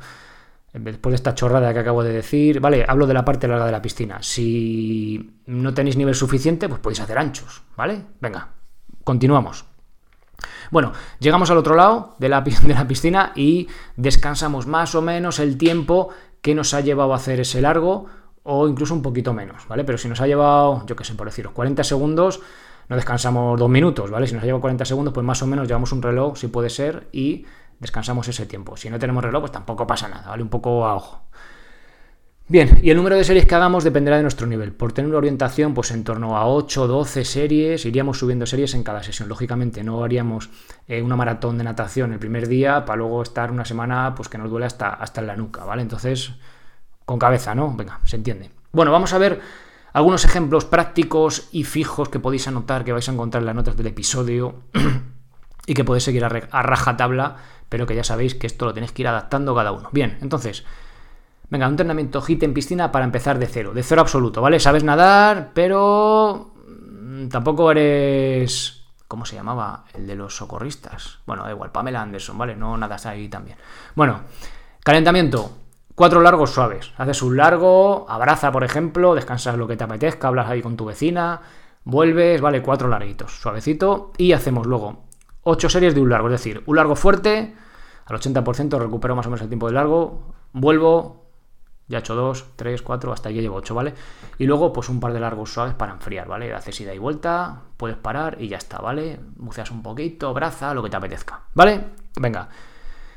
después 0.74 1.12
de 1.12 1.16
esta 1.16 1.36
chorrada 1.36 1.74
que 1.74 1.80
acabo 1.80 2.04
de 2.04 2.14
decir, 2.14 2.60
¿vale? 2.60 2.86
Hablo 2.88 3.08
de 3.08 3.14
la 3.14 3.26
parte 3.26 3.48
larga 3.48 3.66
de 3.66 3.72
la 3.72 3.82
piscina. 3.82 4.20
Si 4.22 5.40
no 5.46 5.74
tenéis 5.74 5.98
nivel 5.98 6.16
suficiente, 6.16 6.70
pues 6.70 6.80
podéis 6.80 7.02
hacer 7.02 7.18
anchos, 7.18 7.64
¿vale? 7.76 8.04
Venga, 8.20 8.50
continuamos. 9.04 9.66
Bueno, 10.72 10.94
llegamos 11.20 11.52
al 11.52 11.58
otro 11.58 11.76
lado 11.76 12.16
de 12.20 12.30
la, 12.30 12.42
de 12.42 12.74
la 12.74 12.88
piscina 12.88 13.34
y 13.36 13.68
descansamos 13.98 14.68
más 14.68 14.96
o 14.96 15.02
menos 15.02 15.40
el 15.40 15.58
tiempo 15.58 16.10
que 16.42 16.56
nos 16.56 16.74
ha 16.74 16.82
llevado 16.82 17.14
a 17.14 17.18
hacer 17.18 17.40
ese 17.40 17.62
largo 17.62 18.08
o 18.44 18.68
incluso 18.68 18.94
un 18.94 19.02
poquito 19.02 19.34
menos, 19.34 19.68
¿vale? 19.68 19.84
Pero 19.84 19.98
si 19.98 20.08
nos 20.08 20.22
ha 20.22 20.28
llevado, 20.28 20.86
yo 20.88 20.96
qué 20.96 21.04
sé, 21.04 21.14
por 21.14 21.28
deciros, 21.28 21.54
40 21.54 21.84
segundos, 21.84 22.42
no 22.90 22.96
descansamos 22.96 23.60
dos 23.60 23.70
minutos, 23.70 24.10
¿vale? 24.10 24.26
Si 24.28 24.34
nos 24.34 24.44
ha 24.44 24.46
llevado 24.46 24.62
40 24.62 24.86
segundos, 24.86 25.14
pues 25.14 25.26
más 25.26 25.42
o 25.44 25.48
menos 25.48 25.68
llevamos 25.68 25.92
un 25.92 26.02
reloj, 26.02 26.38
si 26.38 26.48
puede 26.48 26.70
ser, 26.70 27.08
y 27.12 27.46
descansamos 27.82 28.28
ese 28.28 28.46
tiempo. 28.46 28.78
Si 28.78 28.90
no 28.90 29.00
tenemos 29.00 29.24
reloj, 29.24 29.42
pues 29.42 29.52
tampoco 29.52 29.86
pasa 29.86 30.08
nada, 30.08 30.30
¿vale? 30.30 30.44
Un 30.44 30.50
poco 30.50 30.86
a 30.86 30.96
ojo. 30.96 31.24
Bien, 32.48 32.80
y 32.84 32.90
el 32.90 32.98
número 32.98 33.16
de 33.16 33.24
series 33.24 33.46
que 33.46 33.56
hagamos 33.56 33.84
dependerá 33.84 34.18
de 34.18 34.24
nuestro 34.24 34.46
nivel. 34.46 34.74
Por 34.74 34.92
tener 34.92 35.10
una 35.10 35.18
orientación, 35.18 35.74
pues 35.74 35.90
en 35.92 36.04
torno 36.04 36.38
a 36.38 36.48
8 36.48 36.84
o 36.84 36.88
12 36.88 37.26
series, 37.26 37.86
iríamos 37.86 38.20
subiendo 38.20 38.46
series 38.46 38.74
en 38.74 38.84
cada 38.84 39.02
sesión. 39.04 39.30
Lógicamente, 39.30 39.84
no 39.84 40.04
haríamos 40.04 40.50
eh, 40.88 41.02
una 41.02 41.16
maratón 41.16 41.58
de 41.58 41.64
natación 41.64 42.12
el 42.14 42.20
primer 42.20 42.48
día 42.48 42.86
para 42.86 42.98
luego 42.98 43.22
estar 43.24 43.52
una 43.52 43.66
semana 43.66 44.14
pues 44.16 44.30
que 44.30 44.38
nos 44.38 44.50
duele 44.50 44.66
hasta, 44.66 44.90
hasta 44.90 45.22
en 45.22 45.28
la 45.28 45.36
nuca, 45.36 45.64
¿vale? 45.64 45.82
Entonces, 45.82 46.34
con 47.06 47.18
cabeza, 47.18 47.56
¿no? 47.56 47.74
Venga, 47.76 48.00
se 48.04 48.18
entiende. 48.18 48.52
Bueno, 48.74 48.92
vamos 48.92 49.14
a 49.14 49.18
ver 49.18 49.40
algunos 49.94 50.26
ejemplos 50.26 50.66
prácticos 50.66 51.48
y 51.52 51.64
fijos 51.64 52.10
que 52.10 52.20
podéis 52.20 52.48
anotar, 52.48 52.84
que 52.84 52.92
vais 52.92 53.08
a 53.08 53.14
encontrar 53.14 53.42
en 53.42 53.48
las 53.48 53.56
notas 53.56 53.78
del 53.78 53.88
episodio 53.88 54.64
y 55.66 55.74
que 55.74 55.84
podéis 55.84 56.04
seguir 56.04 56.26
a, 56.26 56.28
a 56.28 56.64
rajatabla, 56.64 57.38
pero 57.70 57.86
que 57.86 57.96
ya 57.96 58.04
sabéis 58.04 58.36
que 58.36 58.48
esto 58.48 58.66
lo 58.66 58.74
tenéis 58.74 58.92
que 58.92 59.04
ir 59.04 59.08
adaptando 59.08 59.56
cada 59.56 59.72
uno. 59.72 59.90
Bien, 59.92 60.18
entonces... 60.22 60.66
Venga, 61.52 61.68
un 61.68 61.74
entrenamiento 61.74 62.22
HIT 62.26 62.44
en 62.44 62.54
piscina 62.54 62.94
para 62.94 63.04
empezar 63.04 63.38
de 63.38 63.46
cero, 63.46 63.74
de 63.74 63.84
cero 63.84 64.00
absoluto, 64.00 64.42
¿vale? 64.42 64.58
Sabes 64.58 64.86
nadar, 64.86 65.52
pero 65.54 66.54
mm, 66.66 67.28
tampoco 67.28 67.70
eres... 67.72 68.86
¿Cómo 69.10 69.26
se 69.26 69.36
llamaba? 69.36 69.84
El 69.94 70.08
de 70.08 70.16
los 70.16 70.34
socorristas. 70.34 71.20
Bueno, 71.26 71.44
da 71.44 71.52
igual, 71.52 71.74
Pamela 71.74 72.02
Anderson, 72.02 72.38
¿vale? 72.38 72.56
No 72.56 72.78
nadas 72.78 73.06
ahí 73.06 73.28
también. 73.28 73.58
Bueno, 73.96 74.22
calentamiento. 74.82 75.52
Cuatro 75.94 76.22
largos 76.22 76.52
suaves. 76.52 76.94
Haces 76.98 77.22
un 77.22 77.36
largo, 77.36 78.06
abraza, 78.08 78.50
por 78.54 78.64
ejemplo, 78.64 79.14
descansas 79.14 79.58
lo 79.58 79.68
que 79.68 79.76
te 79.76 79.84
apetezca, 79.84 80.30
hablas 80.30 80.50
ahí 80.50 80.62
con 80.62 80.78
tu 80.78 80.86
vecina, 80.86 81.42
vuelves, 81.84 82.40
vale, 82.40 82.62
cuatro 82.62 82.88
larguitos, 82.88 83.42
suavecito, 83.42 84.14
y 84.18 84.32
hacemos 84.32 84.66
luego 84.66 85.11
ocho 85.44 85.70
series 85.70 85.96
de 85.96 86.02
un 86.02 86.10
largo, 86.10 86.28
es 86.28 86.34
decir, 86.34 86.64
un 86.66 86.76
largo 86.76 86.96
fuerte, 86.96 87.56
al 88.06 88.20
80% 88.20 88.80
recupero 88.80 89.16
más 89.16 89.26
o 89.26 89.30
menos 89.30 89.42
el 89.42 89.48
tiempo 89.48 89.68
de 89.68 89.74
largo, 89.74 90.34
vuelvo, 90.54 91.26
ya 91.88 91.98
he 91.98 92.00
hecho 92.02 92.16
2, 92.16 92.46
3, 92.56 92.82
4, 92.82 93.14
hasta 93.14 93.30
aquí 93.30 93.42
llevo 93.42 93.56
8, 93.58 93.76
¿vale? 93.76 93.94
Y 94.38 94.46
luego, 94.46 94.72
pues 94.72 94.90
un 94.90 95.00
par 95.00 95.14
de 95.14 95.20
largos 95.20 95.54
suaves 95.54 95.74
para 95.74 95.94
enfriar, 95.94 96.28
¿vale? 96.28 96.54
Haces 96.54 96.80
ida 96.82 96.94
y 96.94 97.00
vuelta, 97.00 97.62
puedes 97.78 97.98
parar 97.98 98.38
y 98.40 98.48
ya 98.48 98.58
está, 98.58 98.80
¿vale? 98.80 99.20
Buceas 99.36 99.72
un 99.72 99.84
poquito, 99.84 100.34
braza, 100.34 100.74
lo 100.74 100.84
que 100.84 100.90
te 100.90 100.98
apetezca, 100.98 101.42
¿vale? 101.54 101.86
Venga. 102.20 102.50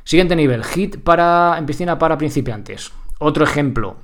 Siguiente 0.02 0.36
nivel, 0.36 0.64
hit 0.64 1.02
para, 1.02 1.56
en 1.56 1.66
piscina 1.66 1.98
para 1.98 2.18
principiantes. 2.18 2.92
Otro 3.18 3.44
ejemplo, 3.44 3.96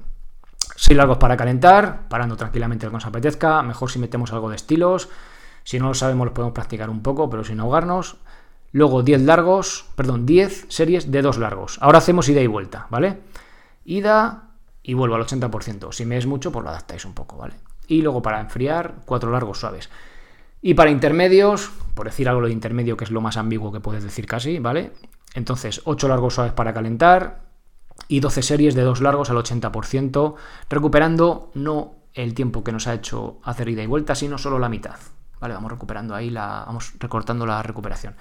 6 0.77 0.97
largos 0.97 1.19
para 1.19 1.37
calentar, 1.37 2.09
parando 2.09 2.37
tranquilamente 2.37 2.87
lo 2.87 2.91
que 2.91 2.97
nos 2.97 3.07
apetezca. 3.07 3.63
Mejor 3.63 3.91
si 3.91 3.99
metemos 3.99 4.33
algo 4.33 4.49
de 4.49 4.57
estilos. 4.57 5.11
Si 5.65 5.79
no 5.79 5.89
lo 5.89 5.95
sabemos, 5.95 6.27
lo 6.27 6.35
podemos 6.35 6.55
practicar 6.55 6.91
un 6.91 7.03
poco, 7.03 7.29
pero 7.31 7.45
sin 7.45 7.61
ahogarnos. 7.61 8.17
Luego 8.73 9.03
10 9.03 9.23
largos, 9.23 9.87
perdón, 9.97 10.27
10 10.27 10.67
series 10.69 11.11
de 11.11 11.23
2 11.23 11.39
largos. 11.39 11.79
Ahora 11.81 11.99
hacemos 11.99 12.29
ida 12.29 12.41
y 12.41 12.47
vuelta, 12.47 12.87
¿vale? 12.91 13.19
Ida, 13.85 14.51
y 14.83 14.95
vuelvo 14.95 15.17
al 15.17 15.23
80%. 15.23 15.93
Si 15.93 16.05
me 16.05 16.17
es 16.17 16.27
mucho, 16.27 16.53
pues 16.53 16.65
lo 16.65 16.71
adaptáis 16.71 17.05
un 17.05 17.15
poco, 17.15 17.37
¿vale? 17.37 17.55
Y 17.87 18.03
luego 18.03 18.23
para 18.23 18.41
enfriar, 18.41 18.97
cuatro 19.05 19.31
largos 19.31 19.61
suaves. 19.61 19.91
Y 20.63 20.75
para 20.75 20.91
intermedios, 20.91 21.71
por 21.95 22.07
decir 22.07 22.29
algo 22.29 22.47
de 22.47 22.53
intermedio, 22.53 22.97
que 22.97 23.05
es 23.05 23.11
lo 23.11 23.21
más 23.21 23.37
ambiguo 23.37 23.73
que 23.73 23.81
puedes 23.81 24.05
decir 24.05 24.27
casi, 24.27 24.59
¿vale? 24.59 24.93
Entonces, 25.35 25.83
8 25.85 26.09
largos 26.09 26.35
suaves 26.35 26.53
para 26.53 26.75
calentar 26.75 27.43
y 28.09 28.21
12 28.21 28.43
series 28.43 28.75
de 28.75 28.83
2 28.83 29.01
largos 29.01 29.31
al 29.31 29.37
80%, 29.37 30.35
recuperando 30.69 31.51
no 31.55 31.95
el 32.15 32.35
tiempo 32.35 32.65
que 32.65 32.73
nos 32.73 32.87
ha 32.87 32.95
hecho 32.95 33.39
hacer 33.43 33.69
ida 33.69 33.83
y 33.83 33.87
vuelta, 33.87 34.15
sino 34.15 34.39
solo 34.39 34.59
la 34.59 34.69
mitad. 34.69 34.97
¿Vale? 35.41 35.55
Vamos 35.55 35.73
recuperando 35.73 36.15
ahí 36.15 36.31
la. 36.31 36.65
Vamos 36.67 36.93
recortando 36.99 37.47
la 37.47 37.63
recuperación 37.63 38.15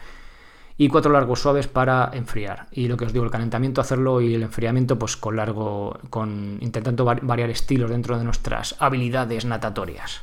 y 0.79 0.87
cuatro 0.87 1.11
largos 1.11 1.41
suaves 1.41 1.67
para 1.67 2.09
enfriar. 2.13 2.67
Y 2.71 2.87
lo 2.87 2.95
que 2.95 3.03
os 3.03 3.11
digo, 3.11 3.25
el 3.25 3.31
calentamiento 3.31 3.81
hacerlo 3.81 4.21
y 4.21 4.33
el 4.33 4.43
enfriamiento 4.43 4.97
pues 4.97 5.17
con 5.17 5.35
largo, 5.35 5.99
con 6.09 6.57
intentando 6.61 7.03
variar 7.03 7.49
estilos 7.49 7.89
dentro 7.89 8.17
de 8.17 8.23
nuestras 8.23 8.77
habilidades 8.79 9.43
natatorias. 9.43 10.21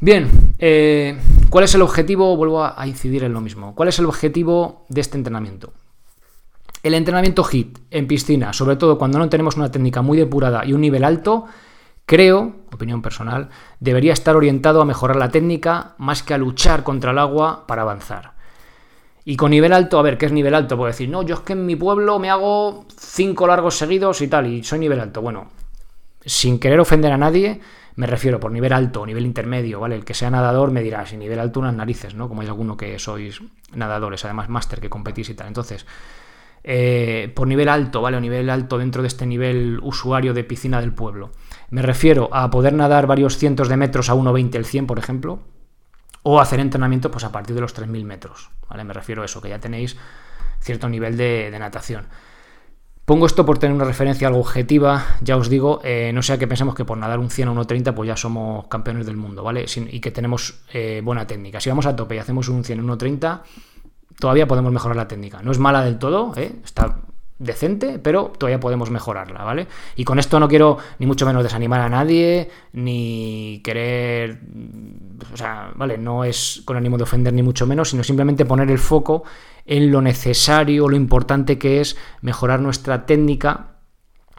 Bien, 0.00 0.28
eh, 0.58 1.16
¿cuál 1.48 1.62
es 1.62 1.74
el 1.76 1.82
objetivo? 1.82 2.36
Vuelvo 2.36 2.64
a 2.64 2.84
incidir 2.88 3.22
en 3.22 3.32
lo 3.32 3.40
mismo. 3.40 3.76
¿Cuál 3.76 3.90
es 3.90 4.00
el 4.00 4.06
objetivo 4.06 4.84
de 4.88 5.00
este 5.00 5.16
entrenamiento? 5.16 5.72
El 6.82 6.94
entrenamiento 6.94 7.44
HIT 7.44 7.78
en 7.92 8.08
piscina, 8.08 8.52
sobre 8.52 8.74
todo 8.74 8.98
cuando 8.98 9.20
no 9.20 9.28
tenemos 9.28 9.56
una 9.56 9.70
técnica 9.70 10.02
muy 10.02 10.18
depurada 10.18 10.66
y 10.66 10.72
un 10.72 10.80
nivel 10.80 11.04
alto, 11.04 11.46
creo, 12.10 12.56
opinión 12.72 13.02
personal, 13.02 13.50
debería 13.78 14.12
estar 14.12 14.34
orientado 14.34 14.82
a 14.82 14.84
mejorar 14.84 15.14
la 15.14 15.28
técnica 15.28 15.94
más 15.96 16.24
que 16.24 16.34
a 16.34 16.38
luchar 16.38 16.82
contra 16.82 17.12
el 17.12 17.18
agua 17.18 17.68
para 17.68 17.82
avanzar. 17.82 18.32
Y 19.24 19.36
con 19.36 19.52
nivel 19.52 19.72
alto, 19.72 19.96
a 19.96 20.02
ver, 20.02 20.18
¿qué 20.18 20.26
es 20.26 20.32
nivel 20.32 20.56
alto? 20.56 20.76
Puedo 20.76 20.88
decir, 20.88 21.08
no, 21.08 21.22
yo 21.22 21.36
es 21.36 21.40
que 21.42 21.52
en 21.52 21.64
mi 21.64 21.76
pueblo 21.76 22.18
me 22.18 22.28
hago 22.28 22.84
cinco 22.98 23.46
largos 23.46 23.76
seguidos 23.76 24.22
y 24.22 24.26
tal, 24.26 24.48
y 24.48 24.64
soy 24.64 24.80
nivel 24.80 24.98
alto. 24.98 25.22
Bueno, 25.22 25.52
sin 26.24 26.58
querer 26.58 26.80
ofender 26.80 27.12
a 27.12 27.16
nadie, 27.16 27.60
me 27.94 28.08
refiero 28.08 28.40
por 28.40 28.50
nivel 28.50 28.72
alto, 28.72 29.06
nivel 29.06 29.24
intermedio, 29.24 29.78
¿vale? 29.78 29.94
El 29.94 30.04
que 30.04 30.14
sea 30.14 30.30
nadador 30.30 30.72
me 30.72 30.82
dirá, 30.82 31.06
si 31.06 31.16
nivel 31.16 31.38
alto 31.38 31.60
unas 31.60 31.76
narices, 31.76 32.16
¿no? 32.16 32.28
Como 32.28 32.40
hay 32.40 32.48
alguno 32.48 32.76
que 32.76 32.98
sois 32.98 33.40
nadadores, 33.72 34.24
además 34.24 34.48
máster 34.48 34.80
que 34.80 34.90
competís 34.90 35.28
y 35.28 35.34
tal. 35.34 35.46
Entonces, 35.46 35.86
eh, 36.62 37.32
por 37.34 37.48
nivel 37.48 37.68
alto, 37.68 38.02
¿vale? 38.02 38.16
O 38.16 38.20
nivel 38.20 38.50
alto 38.50 38.78
dentro 38.78 39.02
de 39.02 39.08
este 39.08 39.26
nivel 39.26 39.78
usuario 39.82 40.34
de 40.34 40.44
piscina 40.44 40.80
del 40.80 40.92
pueblo. 40.92 41.30
Me 41.70 41.82
refiero 41.82 42.28
a 42.32 42.50
poder 42.50 42.72
nadar 42.74 43.06
varios 43.06 43.38
cientos 43.38 43.68
de 43.68 43.76
metros 43.76 44.10
a 44.10 44.14
1,20 44.14 44.56
el 44.56 44.64
100, 44.66 44.86
por 44.86 44.98
ejemplo, 44.98 45.40
o 46.22 46.40
hacer 46.40 46.60
entrenamiento 46.60 47.10
pues, 47.10 47.24
a 47.24 47.32
partir 47.32 47.54
de 47.54 47.62
los 47.62 47.74
3.000 47.74 48.04
metros. 48.04 48.50
¿vale? 48.68 48.84
Me 48.84 48.92
refiero 48.92 49.22
a 49.22 49.24
eso, 49.24 49.40
que 49.40 49.48
ya 49.48 49.58
tenéis 49.58 49.96
cierto 50.60 50.88
nivel 50.88 51.16
de, 51.16 51.54
natación. 51.58 52.06
Pongo 53.04 53.26
esto 53.26 53.44
por 53.44 53.58
tener 53.58 53.74
una 53.74 53.84
referencia 53.84 54.28
algo 54.28 54.40
objetiva, 54.40 55.16
ya 55.20 55.36
os 55.36 55.48
digo, 55.48 55.80
eh, 55.82 56.12
no 56.14 56.22
sea 56.22 56.38
que 56.38 56.46
pensemos 56.46 56.76
que 56.76 56.84
por 56.84 56.96
nadar 56.96 57.18
un 57.18 57.30
100 57.30 57.48
o 57.48 57.54
1.30 57.54 57.94
pues 57.94 58.06
ya 58.06 58.16
somos 58.16 58.68
campeones 58.68 59.06
del 59.06 59.16
mundo, 59.16 59.42
¿vale? 59.42 59.64
y 59.66 60.00
que 60.00 60.10
tenemos 60.12 60.60
eh, 60.72 61.00
buena 61.02 61.26
técnica. 61.26 61.60
Si 61.60 61.70
vamos 61.70 61.86
a 61.86 61.96
tope 61.96 62.14
y 62.14 62.18
hacemos 62.18 62.48
un 62.48 62.62
100 62.62 62.78
o 62.78 62.96
1.30, 62.96 63.40
todavía 64.20 64.46
podemos 64.46 64.72
mejorar 64.72 64.96
la 64.96 65.08
técnica. 65.08 65.42
No 65.42 65.50
es 65.50 65.58
mala 65.58 65.82
del 65.82 65.98
todo, 65.98 66.32
¿eh? 66.36 66.52
está 66.64 66.98
decente, 67.40 67.98
pero 67.98 68.32
todavía 68.38 68.60
podemos 68.60 68.90
mejorarla, 68.90 69.42
¿vale? 69.42 69.66
Y 69.96 70.04
con 70.04 70.18
esto 70.18 70.38
no 70.38 70.46
quiero 70.46 70.76
ni 70.98 71.06
mucho 71.06 71.24
menos 71.26 71.42
desanimar 71.42 71.80
a 71.80 71.88
nadie, 71.88 72.50
ni 72.74 73.60
querer, 73.64 74.40
o 75.32 75.36
sea, 75.36 75.72
¿vale? 75.74 75.96
No 75.96 76.22
es 76.22 76.62
con 76.66 76.76
ánimo 76.76 76.98
de 76.98 77.04
ofender 77.04 77.32
ni 77.32 77.42
mucho 77.42 77.66
menos, 77.66 77.88
sino 77.90 78.04
simplemente 78.04 78.44
poner 78.44 78.70
el 78.70 78.78
foco 78.78 79.24
en 79.64 79.90
lo 79.90 80.02
necesario, 80.02 80.88
lo 80.88 80.96
importante 80.96 81.58
que 81.58 81.80
es 81.80 81.96
mejorar 82.20 82.60
nuestra 82.60 83.06
técnica 83.06 83.69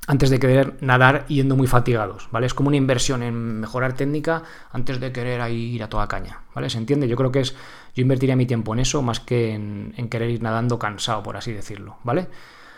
antes 0.08 0.30
de 0.30 0.40
querer 0.40 0.78
nadar 0.82 1.26
yendo 1.28 1.56
muy 1.56 1.68
fatigados, 1.68 2.28
¿vale? 2.32 2.48
Es 2.48 2.54
como 2.54 2.70
una 2.70 2.78
inversión 2.78 3.22
en 3.22 3.60
mejorar 3.62 3.94
técnica 3.94 4.44
antes 4.72 5.00
de 5.00 5.12
querer 5.12 5.48
ir 5.52 5.84
a 5.84 5.90
toda 5.90 6.08
caña, 6.08 6.42
¿vale? 6.56 6.70
¿Se 6.70 6.80
entiende? 6.80 7.08
Yo 7.08 7.16
creo 7.16 7.32
que 7.32 7.42
es, 7.42 7.56
yo 7.96 8.02
invertiría 8.02 8.36
mi 8.36 8.48
tiempo 8.48 8.74
en 8.74 8.80
eso 8.80 9.02
más 9.04 9.20
que 9.20 9.54
en, 9.54 10.10
querer 10.10 10.32
ir 10.32 10.42
nadando 10.42 10.80
cansado, 10.80 11.22
por 11.22 11.38
así 11.38 11.54
decirlo, 11.54 11.98
¿vale? 12.04 12.28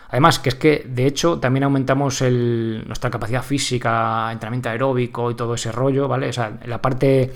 Además, 0.10 0.38
que 0.38 0.50
es 0.50 0.56
que 0.56 0.86
de 0.88 1.08
hecho 1.08 1.40
también 1.40 1.64
aumentamos 1.64 2.22
nuestra 2.22 3.10
capacidad 3.10 3.42
física, 3.42 4.30
entrenamiento 4.32 4.70
aeróbico 4.70 5.32
y 5.32 5.36
todo 5.36 5.56
ese 5.56 5.72
rollo, 5.72 6.08
¿vale? 6.08 6.30
O 6.30 6.34
sea, 6.34 6.60
la 6.66 6.82
parte 6.82 7.34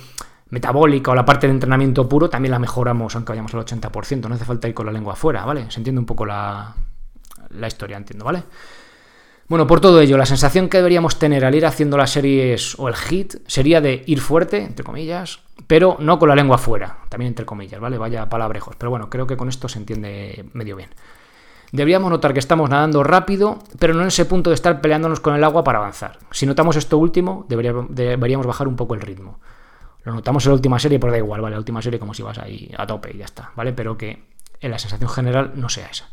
metabólica 0.49 1.11
o 1.11 1.15
la 1.15 1.25
parte 1.25 1.47
de 1.47 1.53
entrenamiento 1.53 2.07
puro 2.07 2.29
también 2.29 2.51
la 2.51 2.59
mejoramos 2.59 3.15
aunque 3.15 3.31
vayamos 3.31 3.53
al 3.55 3.65
80%, 3.65 4.27
no 4.27 4.35
hace 4.35 4.45
falta 4.45 4.67
ir 4.67 4.73
con 4.73 4.85
la 4.85 4.91
lengua 4.91 5.13
afuera, 5.13 5.45
¿vale? 5.45 5.71
Se 5.71 5.79
entiende 5.79 5.99
un 5.99 6.05
poco 6.05 6.25
la 6.25 6.75
historia, 7.65 7.97
entiendo, 7.97 8.25
¿vale? 8.25 8.43
Bueno, 9.49 9.65
por 9.65 9.79
todo 9.79 10.01
ello, 10.01 10.17
la 10.17 10.25
sensación 10.25 10.67
que 10.67 10.77
deberíamos 10.77 11.19
tener 11.19 11.45
al 11.45 11.55
ir 11.55 11.65
haciendo 11.65 11.95
las 11.95 12.11
series 12.11 12.77
o 12.77 12.89
el 12.89 12.95
hit 12.95 13.35
sería 13.47 13.79
de 13.79 14.03
ir 14.05 14.19
fuerte, 14.19 14.57
entre 14.61 14.83
comillas, 14.83 15.39
pero 15.67 15.95
no 15.99 16.19
con 16.19 16.27
la 16.27 16.35
lengua 16.35 16.57
afuera, 16.57 16.97
también 17.07 17.29
entre 17.29 17.45
comillas, 17.45 17.79
¿vale? 17.79 17.97
Vaya 17.97 18.27
palabrejos, 18.27 18.75
pero 18.77 18.89
bueno, 18.89 19.09
creo 19.09 19.25
que 19.25 19.37
con 19.37 19.47
esto 19.47 19.69
se 19.69 19.79
entiende 19.79 20.43
medio 20.51 20.75
bien. 20.75 20.89
Deberíamos 21.71 22.11
notar 22.11 22.33
que 22.33 22.39
estamos 22.39 22.69
nadando 22.69 23.03
rápido, 23.03 23.59
pero 23.79 23.93
no 23.93 24.01
en 24.01 24.07
ese 24.07 24.25
punto 24.25 24.49
de 24.49 24.55
estar 24.55 24.81
peleándonos 24.81 25.21
con 25.21 25.33
el 25.33 25.43
agua 25.43 25.63
para 25.63 25.79
avanzar. 25.79 26.19
Si 26.31 26.45
notamos 26.45 26.75
esto 26.75 26.97
último, 26.97 27.45
deberíamos 27.47 28.47
bajar 28.47 28.67
un 28.67 28.75
poco 28.75 28.95
el 28.95 29.01
ritmo. 29.01 29.39
Lo 30.03 30.13
notamos 30.13 30.45
en 30.45 30.51
la 30.51 30.55
última 30.55 30.77
serie, 30.77 30.99
pero 30.99 31.11
da 31.11 31.19
igual, 31.19 31.39
¿vale? 31.39 31.55
La 31.55 31.59
última 31.59 31.81
serie 31.81 31.99
como 31.99 32.13
si 32.13 32.21
vas 32.21 32.37
ahí 32.37 32.69
a 32.77 32.85
tope 32.85 33.11
y 33.13 33.17
ya 33.17 33.25
está, 33.25 33.51
¿vale? 33.55 33.71
Pero 33.71 33.97
que 33.97 34.23
en 34.59 34.71
la 34.71 34.79
sensación 34.79 35.09
general 35.09 35.53
no 35.55 35.69
sea 35.69 35.87
esa. 35.87 36.09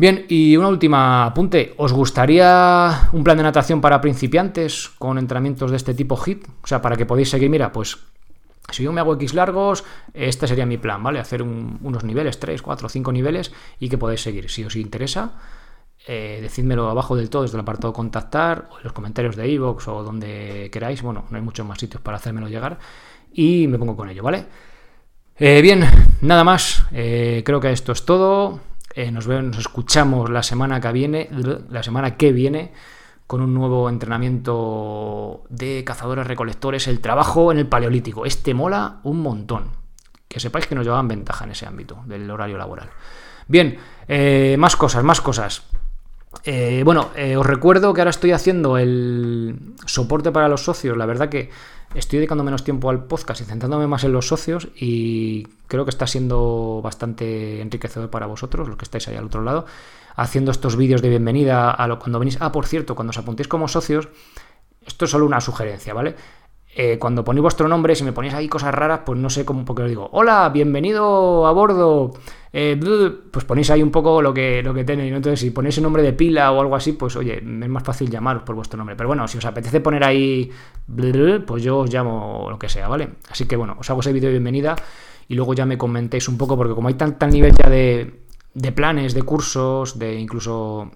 Bien, 0.00 0.24
y 0.30 0.56
una 0.56 0.68
última 0.68 1.26
apunte. 1.26 1.74
¿Os 1.76 1.92
gustaría 1.92 3.10
un 3.12 3.22
plan 3.22 3.36
de 3.36 3.42
natación 3.42 3.82
para 3.82 4.00
principiantes 4.00 4.88
con 4.88 5.18
entrenamientos 5.18 5.70
de 5.70 5.76
este 5.76 5.92
tipo 5.92 6.16
HIT? 6.16 6.48
O 6.62 6.66
sea, 6.66 6.80
para 6.80 6.96
que 6.96 7.04
podáis 7.04 7.28
seguir, 7.28 7.50
mira, 7.50 7.70
pues 7.70 7.98
si 8.70 8.82
yo 8.82 8.94
me 8.94 9.02
hago 9.02 9.12
X 9.16 9.34
largos, 9.34 9.84
este 10.14 10.48
sería 10.48 10.64
mi 10.64 10.78
plan, 10.78 11.02
¿vale? 11.02 11.18
Hacer 11.18 11.42
unos 11.42 12.02
niveles, 12.02 12.40
3, 12.40 12.62
4, 12.62 12.88
5 12.88 13.12
niveles 13.12 13.52
y 13.78 13.90
que 13.90 13.98
podáis 13.98 14.22
seguir. 14.22 14.48
Si 14.48 14.64
os 14.64 14.74
interesa, 14.74 15.34
eh, 16.06 16.38
decídmelo 16.40 16.88
abajo 16.88 17.14
del 17.14 17.28
todo 17.28 17.42
desde 17.42 17.58
el 17.58 17.60
apartado 17.60 17.92
contactar 17.92 18.70
o 18.72 18.78
en 18.78 18.84
los 18.84 18.94
comentarios 18.94 19.36
de 19.36 19.50
iVoox 19.50 19.86
o 19.88 20.02
donde 20.02 20.70
queráis. 20.72 21.02
Bueno, 21.02 21.26
no 21.28 21.36
hay 21.36 21.42
muchos 21.42 21.66
más 21.66 21.78
sitios 21.78 22.00
para 22.00 22.16
hacérmelo 22.16 22.48
llegar 22.48 22.78
y 23.34 23.66
me 23.66 23.78
pongo 23.78 23.96
con 23.96 24.08
ello, 24.08 24.22
¿vale? 24.22 24.46
Eh, 25.36 25.60
bien, 25.60 25.84
nada 26.22 26.42
más. 26.42 26.84
Eh, 26.90 27.42
creo 27.44 27.60
que 27.60 27.70
esto 27.70 27.92
es 27.92 28.06
todo. 28.06 28.69
Eh, 28.94 29.10
nos, 29.10 29.26
vemos, 29.26 29.44
nos 29.44 29.58
escuchamos 29.58 30.30
la 30.30 30.42
semana 30.42 30.80
que 30.80 30.92
viene, 30.92 31.28
la 31.70 31.82
semana 31.82 32.16
que 32.16 32.32
viene, 32.32 32.72
con 33.26 33.40
un 33.40 33.54
nuevo 33.54 33.88
entrenamiento 33.88 35.44
de 35.48 35.84
cazadores 35.84 36.26
recolectores, 36.26 36.88
el 36.88 37.00
trabajo 37.00 37.52
en 37.52 37.58
el 37.58 37.66
paleolítico. 37.66 38.26
Este 38.26 38.54
mola 38.54 39.00
un 39.04 39.22
montón. 39.22 39.78
Que 40.26 40.40
sepáis 40.40 40.66
que 40.66 40.74
nos 40.74 40.84
llevaban 40.84 41.08
ventaja 41.08 41.44
en 41.44 41.52
ese 41.52 41.66
ámbito 41.66 42.02
del 42.06 42.30
horario 42.30 42.56
laboral. 42.56 42.88
Bien, 43.48 43.78
eh, 44.06 44.56
más 44.58 44.76
cosas, 44.76 45.02
más 45.02 45.20
cosas. 45.20 45.62
Eh, 46.44 46.82
bueno, 46.84 47.10
os 47.36 47.46
recuerdo 47.46 47.92
que 47.92 48.00
ahora 48.00 48.10
estoy 48.10 48.30
haciendo 48.30 48.78
el 48.78 49.74
soporte 49.86 50.30
para 50.30 50.48
los 50.48 50.64
socios. 50.64 50.96
La 50.96 51.06
verdad 51.06 51.28
que 51.28 51.50
estoy 51.94 52.18
dedicando 52.18 52.44
menos 52.44 52.64
tiempo 52.64 52.90
al 52.90 53.04
podcast 53.04 53.40
y 53.40 53.44
centrándome 53.44 53.86
más 53.86 54.04
en 54.04 54.12
los 54.12 54.28
socios 54.28 54.68
y 54.76 55.46
creo 55.66 55.84
que 55.84 55.90
está 55.90 56.06
siendo 56.06 56.80
bastante 56.82 57.60
enriquecedor 57.60 58.10
para 58.10 58.26
vosotros, 58.26 58.68
los 58.68 58.76
que 58.76 58.84
estáis 58.84 59.08
ahí 59.08 59.16
al 59.16 59.24
otro 59.24 59.42
lado, 59.42 59.66
haciendo 60.16 60.50
estos 60.50 60.76
vídeos 60.76 61.02
de 61.02 61.08
bienvenida 61.08 61.70
a 61.70 61.86
lo 61.86 61.98
cuando 61.98 62.18
venís. 62.18 62.38
Ah, 62.40 62.52
por 62.52 62.66
cierto, 62.66 62.94
cuando 62.94 63.10
os 63.10 63.18
apuntéis 63.18 63.48
como 63.48 63.68
socios, 63.68 64.08
esto 64.86 65.04
es 65.04 65.10
solo 65.10 65.26
una 65.26 65.40
sugerencia, 65.40 65.92
¿vale? 65.94 66.16
Eh, 66.72 66.98
cuando 67.00 67.24
ponéis 67.24 67.42
vuestro 67.42 67.66
nombre, 67.66 67.96
si 67.96 68.04
me 68.04 68.12
ponéis 68.12 68.32
ahí 68.32 68.48
cosas 68.48 68.72
raras, 68.72 69.00
pues 69.04 69.18
no 69.18 69.28
sé 69.28 69.44
cómo, 69.44 69.64
porque 69.64 69.82
os 69.82 69.88
digo, 69.88 70.08
hola, 70.12 70.48
bienvenido 70.50 71.46
a 71.48 71.52
bordo, 71.52 72.12
eh, 72.52 72.78
pues 73.32 73.44
ponéis 73.44 73.70
ahí 73.70 73.82
un 73.82 73.90
poco 73.90 74.22
lo 74.22 74.32
que, 74.32 74.62
lo 74.62 74.72
que 74.72 74.84
tenéis, 74.84 75.12
entonces 75.12 75.40
si 75.40 75.50
ponéis 75.50 75.78
el 75.78 75.82
nombre 75.82 76.04
de 76.04 76.12
pila 76.12 76.52
o 76.52 76.60
algo 76.60 76.76
así, 76.76 76.92
pues 76.92 77.16
oye, 77.16 77.38
es 77.38 77.68
más 77.68 77.82
fácil 77.82 78.08
llamaros 78.08 78.44
por 78.44 78.54
vuestro 78.54 78.78
nombre, 78.78 78.94
pero 78.94 79.08
bueno, 79.08 79.26
si 79.26 79.38
os 79.38 79.44
apetece 79.44 79.80
poner 79.80 80.04
ahí, 80.04 80.48
pues 81.44 81.62
yo 81.64 81.78
os 81.78 81.92
llamo 81.92 82.46
lo 82.48 82.58
que 82.58 82.68
sea, 82.68 82.86
¿vale? 82.86 83.10
Así 83.28 83.46
que 83.46 83.56
bueno, 83.56 83.76
os 83.80 83.90
hago 83.90 84.00
ese 84.00 84.12
vídeo 84.12 84.28
de 84.28 84.34
bienvenida 84.34 84.76
y 85.26 85.34
luego 85.34 85.54
ya 85.54 85.66
me 85.66 85.76
comentéis 85.76 86.28
un 86.28 86.38
poco, 86.38 86.56
porque 86.56 86.74
como 86.74 86.86
hay 86.86 86.94
tan, 86.94 87.16
nivel 87.30 87.52
ya 87.52 87.68
de 87.68 88.72
planes, 88.72 89.12
de 89.12 89.22
cursos, 89.22 89.98
de 89.98 90.14
incluso 90.14 90.92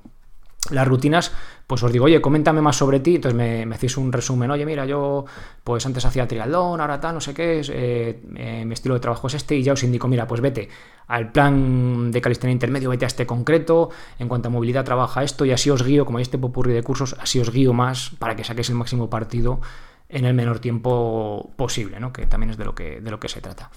las 0.70 0.88
rutinas, 0.88 1.32
pues 1.66 1.82
os 1.82 1.92
digo, 1.92 2.06
oye, 2.06 2.20
coméntame 2.20 2.60
más 2.60 2.76
sobre 2.76 3.00
ti, 3.00 3.16
entonces 3.16 3.36
me, 3.36 3.66
me 3.66 3.74
hacéis 3.74 3.96
un 3.96 4.12
resumen, 4.12 4.50
oye, 4.50 4.64
mira, 4.64 4.86
yo 4.86 5.24
pues 5.62 5.84
antes 5.84 6.04
hacía 6.04 6.26
triatlón, 6.26 6.80
ahora 6.80 7.00
tal, 7.00 7.14
no 7.14 7.20
sé 7.20 7.34
qué, 7.34 7.60
es, 7.60 7.68
eh, 7.68 8.20
eh, 8.36 8.64
mi 8.64 8.72
estilo 8.72 8.94
de 8.94 9.00
trabajo 9.00 9.26
es 9.26 9.34
este, 9.34 9.56
y 9.56 9.62
ya 9.62 9.74
os 9.74 9.82
indico, 9.82 10.08
mira, 10.08 10.26
pues 10.26 10.40
vete 10.40 10.68
al 11.06 11.32
plan 11.32 12.10
de 12.10 12.20
calistenia 12.20 12.52
intermedio, 12.52 12.90
vete 12.90 13.04
a 13.04 13.08
este 13.08 13.26
concreto, 13.26 13.90
en 14.18 14.28
cuanto 14.28 14.48
a 14.48 14.50
movilidad 14.50 14.84
trabaja 14.84 15.22
esto, 15.22 15.44
y 15.44 15.52
así 15.52 15.70
os 15.70 15.82
guío, 15.82 16.06
como 16.06 16.18
hay 16.18 16.22
este 16.22 16.38
popurri 16.38 16.72
de 16.72 16.82
cursos, 16.82 17.16
así 17.20 17.40
os 17.40 17.50
guío 17.50 17.72
más 17.72 18.10
para 18.18 18.36
que 18.36 18.44
saquéis 18.44 18.70
el 18.70 18.76
máximo 18.76 19.10
partido 19.10 19.60
en 20.08 20.24
el 20.24 20.34
menor 20.34 20.60
tiempo 20.60 21.50
posible, 21.56 21.98
¿no? 21.98 22.12
Que 22.12 22.26
también 22.26 22.50
es 22.50 22.56
de 22.56 22.64
lo 22.64 22.74
que, 22.74 23.00
de 23.00 23.10
lo 23.10 23.18
que 23.18 23.28
se 23.28 23.40
trata. 23.40 23.70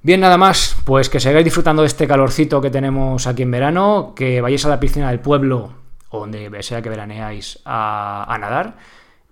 Bien, 0.00 0.20
nada 0.20 0.36
más, 0.36 0.76
pues 0.84 1.08
que 1.08 1.18
sigáis 1.18 1.44
disfrutando 1.44 1.82
de 1.82 1.88
este 1.88 2.06
calorcito 2.06 2.60
que 2.60 2.70
tenemos 2.70 3.26
aquí 3.26 3.42
en 3.42 3.50
verano, 3.50 4.12
que 4.14 4.40
vayáis 4.40 4.64
a 4.64 4.68
la 4.68 4.78
piscina 4.78 5.08
del 5.08 5.18
pueblo 5.18 5.72
o 6.10 6.20
donde 6.20 6.62
sea 6.62 6.82
que 6.82 6.88
veraneáis 6.88 7.60
a, 7.64 8.36
nadar. 8.40 8.76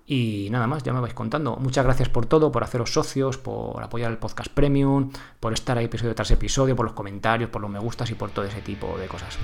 Y 0.07 0.49
nada 0.51 0.67
más, 0.67 0.85
ya 0.85 0.93
me 0.93 1.01
vais 1.01 1.15
contando. 1.15 1.57
Muchas 1.57 1.85
gracias 1.85 2.09
por 2.09 2.27
todo, 2.27 2.53
por 2.53 2.63
haceros 2.63 2.93
socios, 2.93 3.39
por 3.39 3.83
apoyar 3.83 4.11
el 4.11 4.19
podcast 4.19 4.51
premium, 4.53 5.11
por 5.41 5.53
estar 5.53 5.77
ahí 5.79 5.87
episodio 5.87 6.15
tras 6.15 6.31
episodio, 6.31 6.77
por 6.77 6.87
los 6.87 6.95
comentarios, 6.95 7.51
por 7.51 7.61
los 7.61 7.71
me 7.71 7.81
gustas 7.81 8.11
y 8.11 8.15
por 8.15 8.31
todo 8.31 8.45
ese 8.45 8.63
tipo 8.63 8.97
de 8.99 9.07
cosas. 9.07 9.37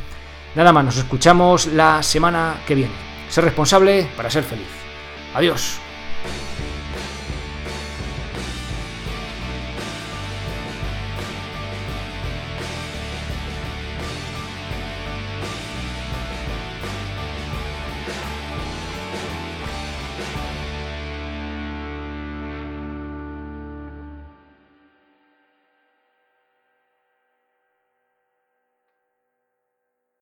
Nada 0.55 0.73
más, 0.73 0.85
nos 0.85 0.97
escuchamos 0.99 1.67
la 1.67 2.03
semana 2.03 2.61
que 2.67 2.75
viene. 2.75 2.95
Ser 3.29 3.45
responsable 3.45 4.09
para 4.17 4.31
ser 4.31 4.45
feliz. 4.45 4.69
Adiós. 5.35 5.92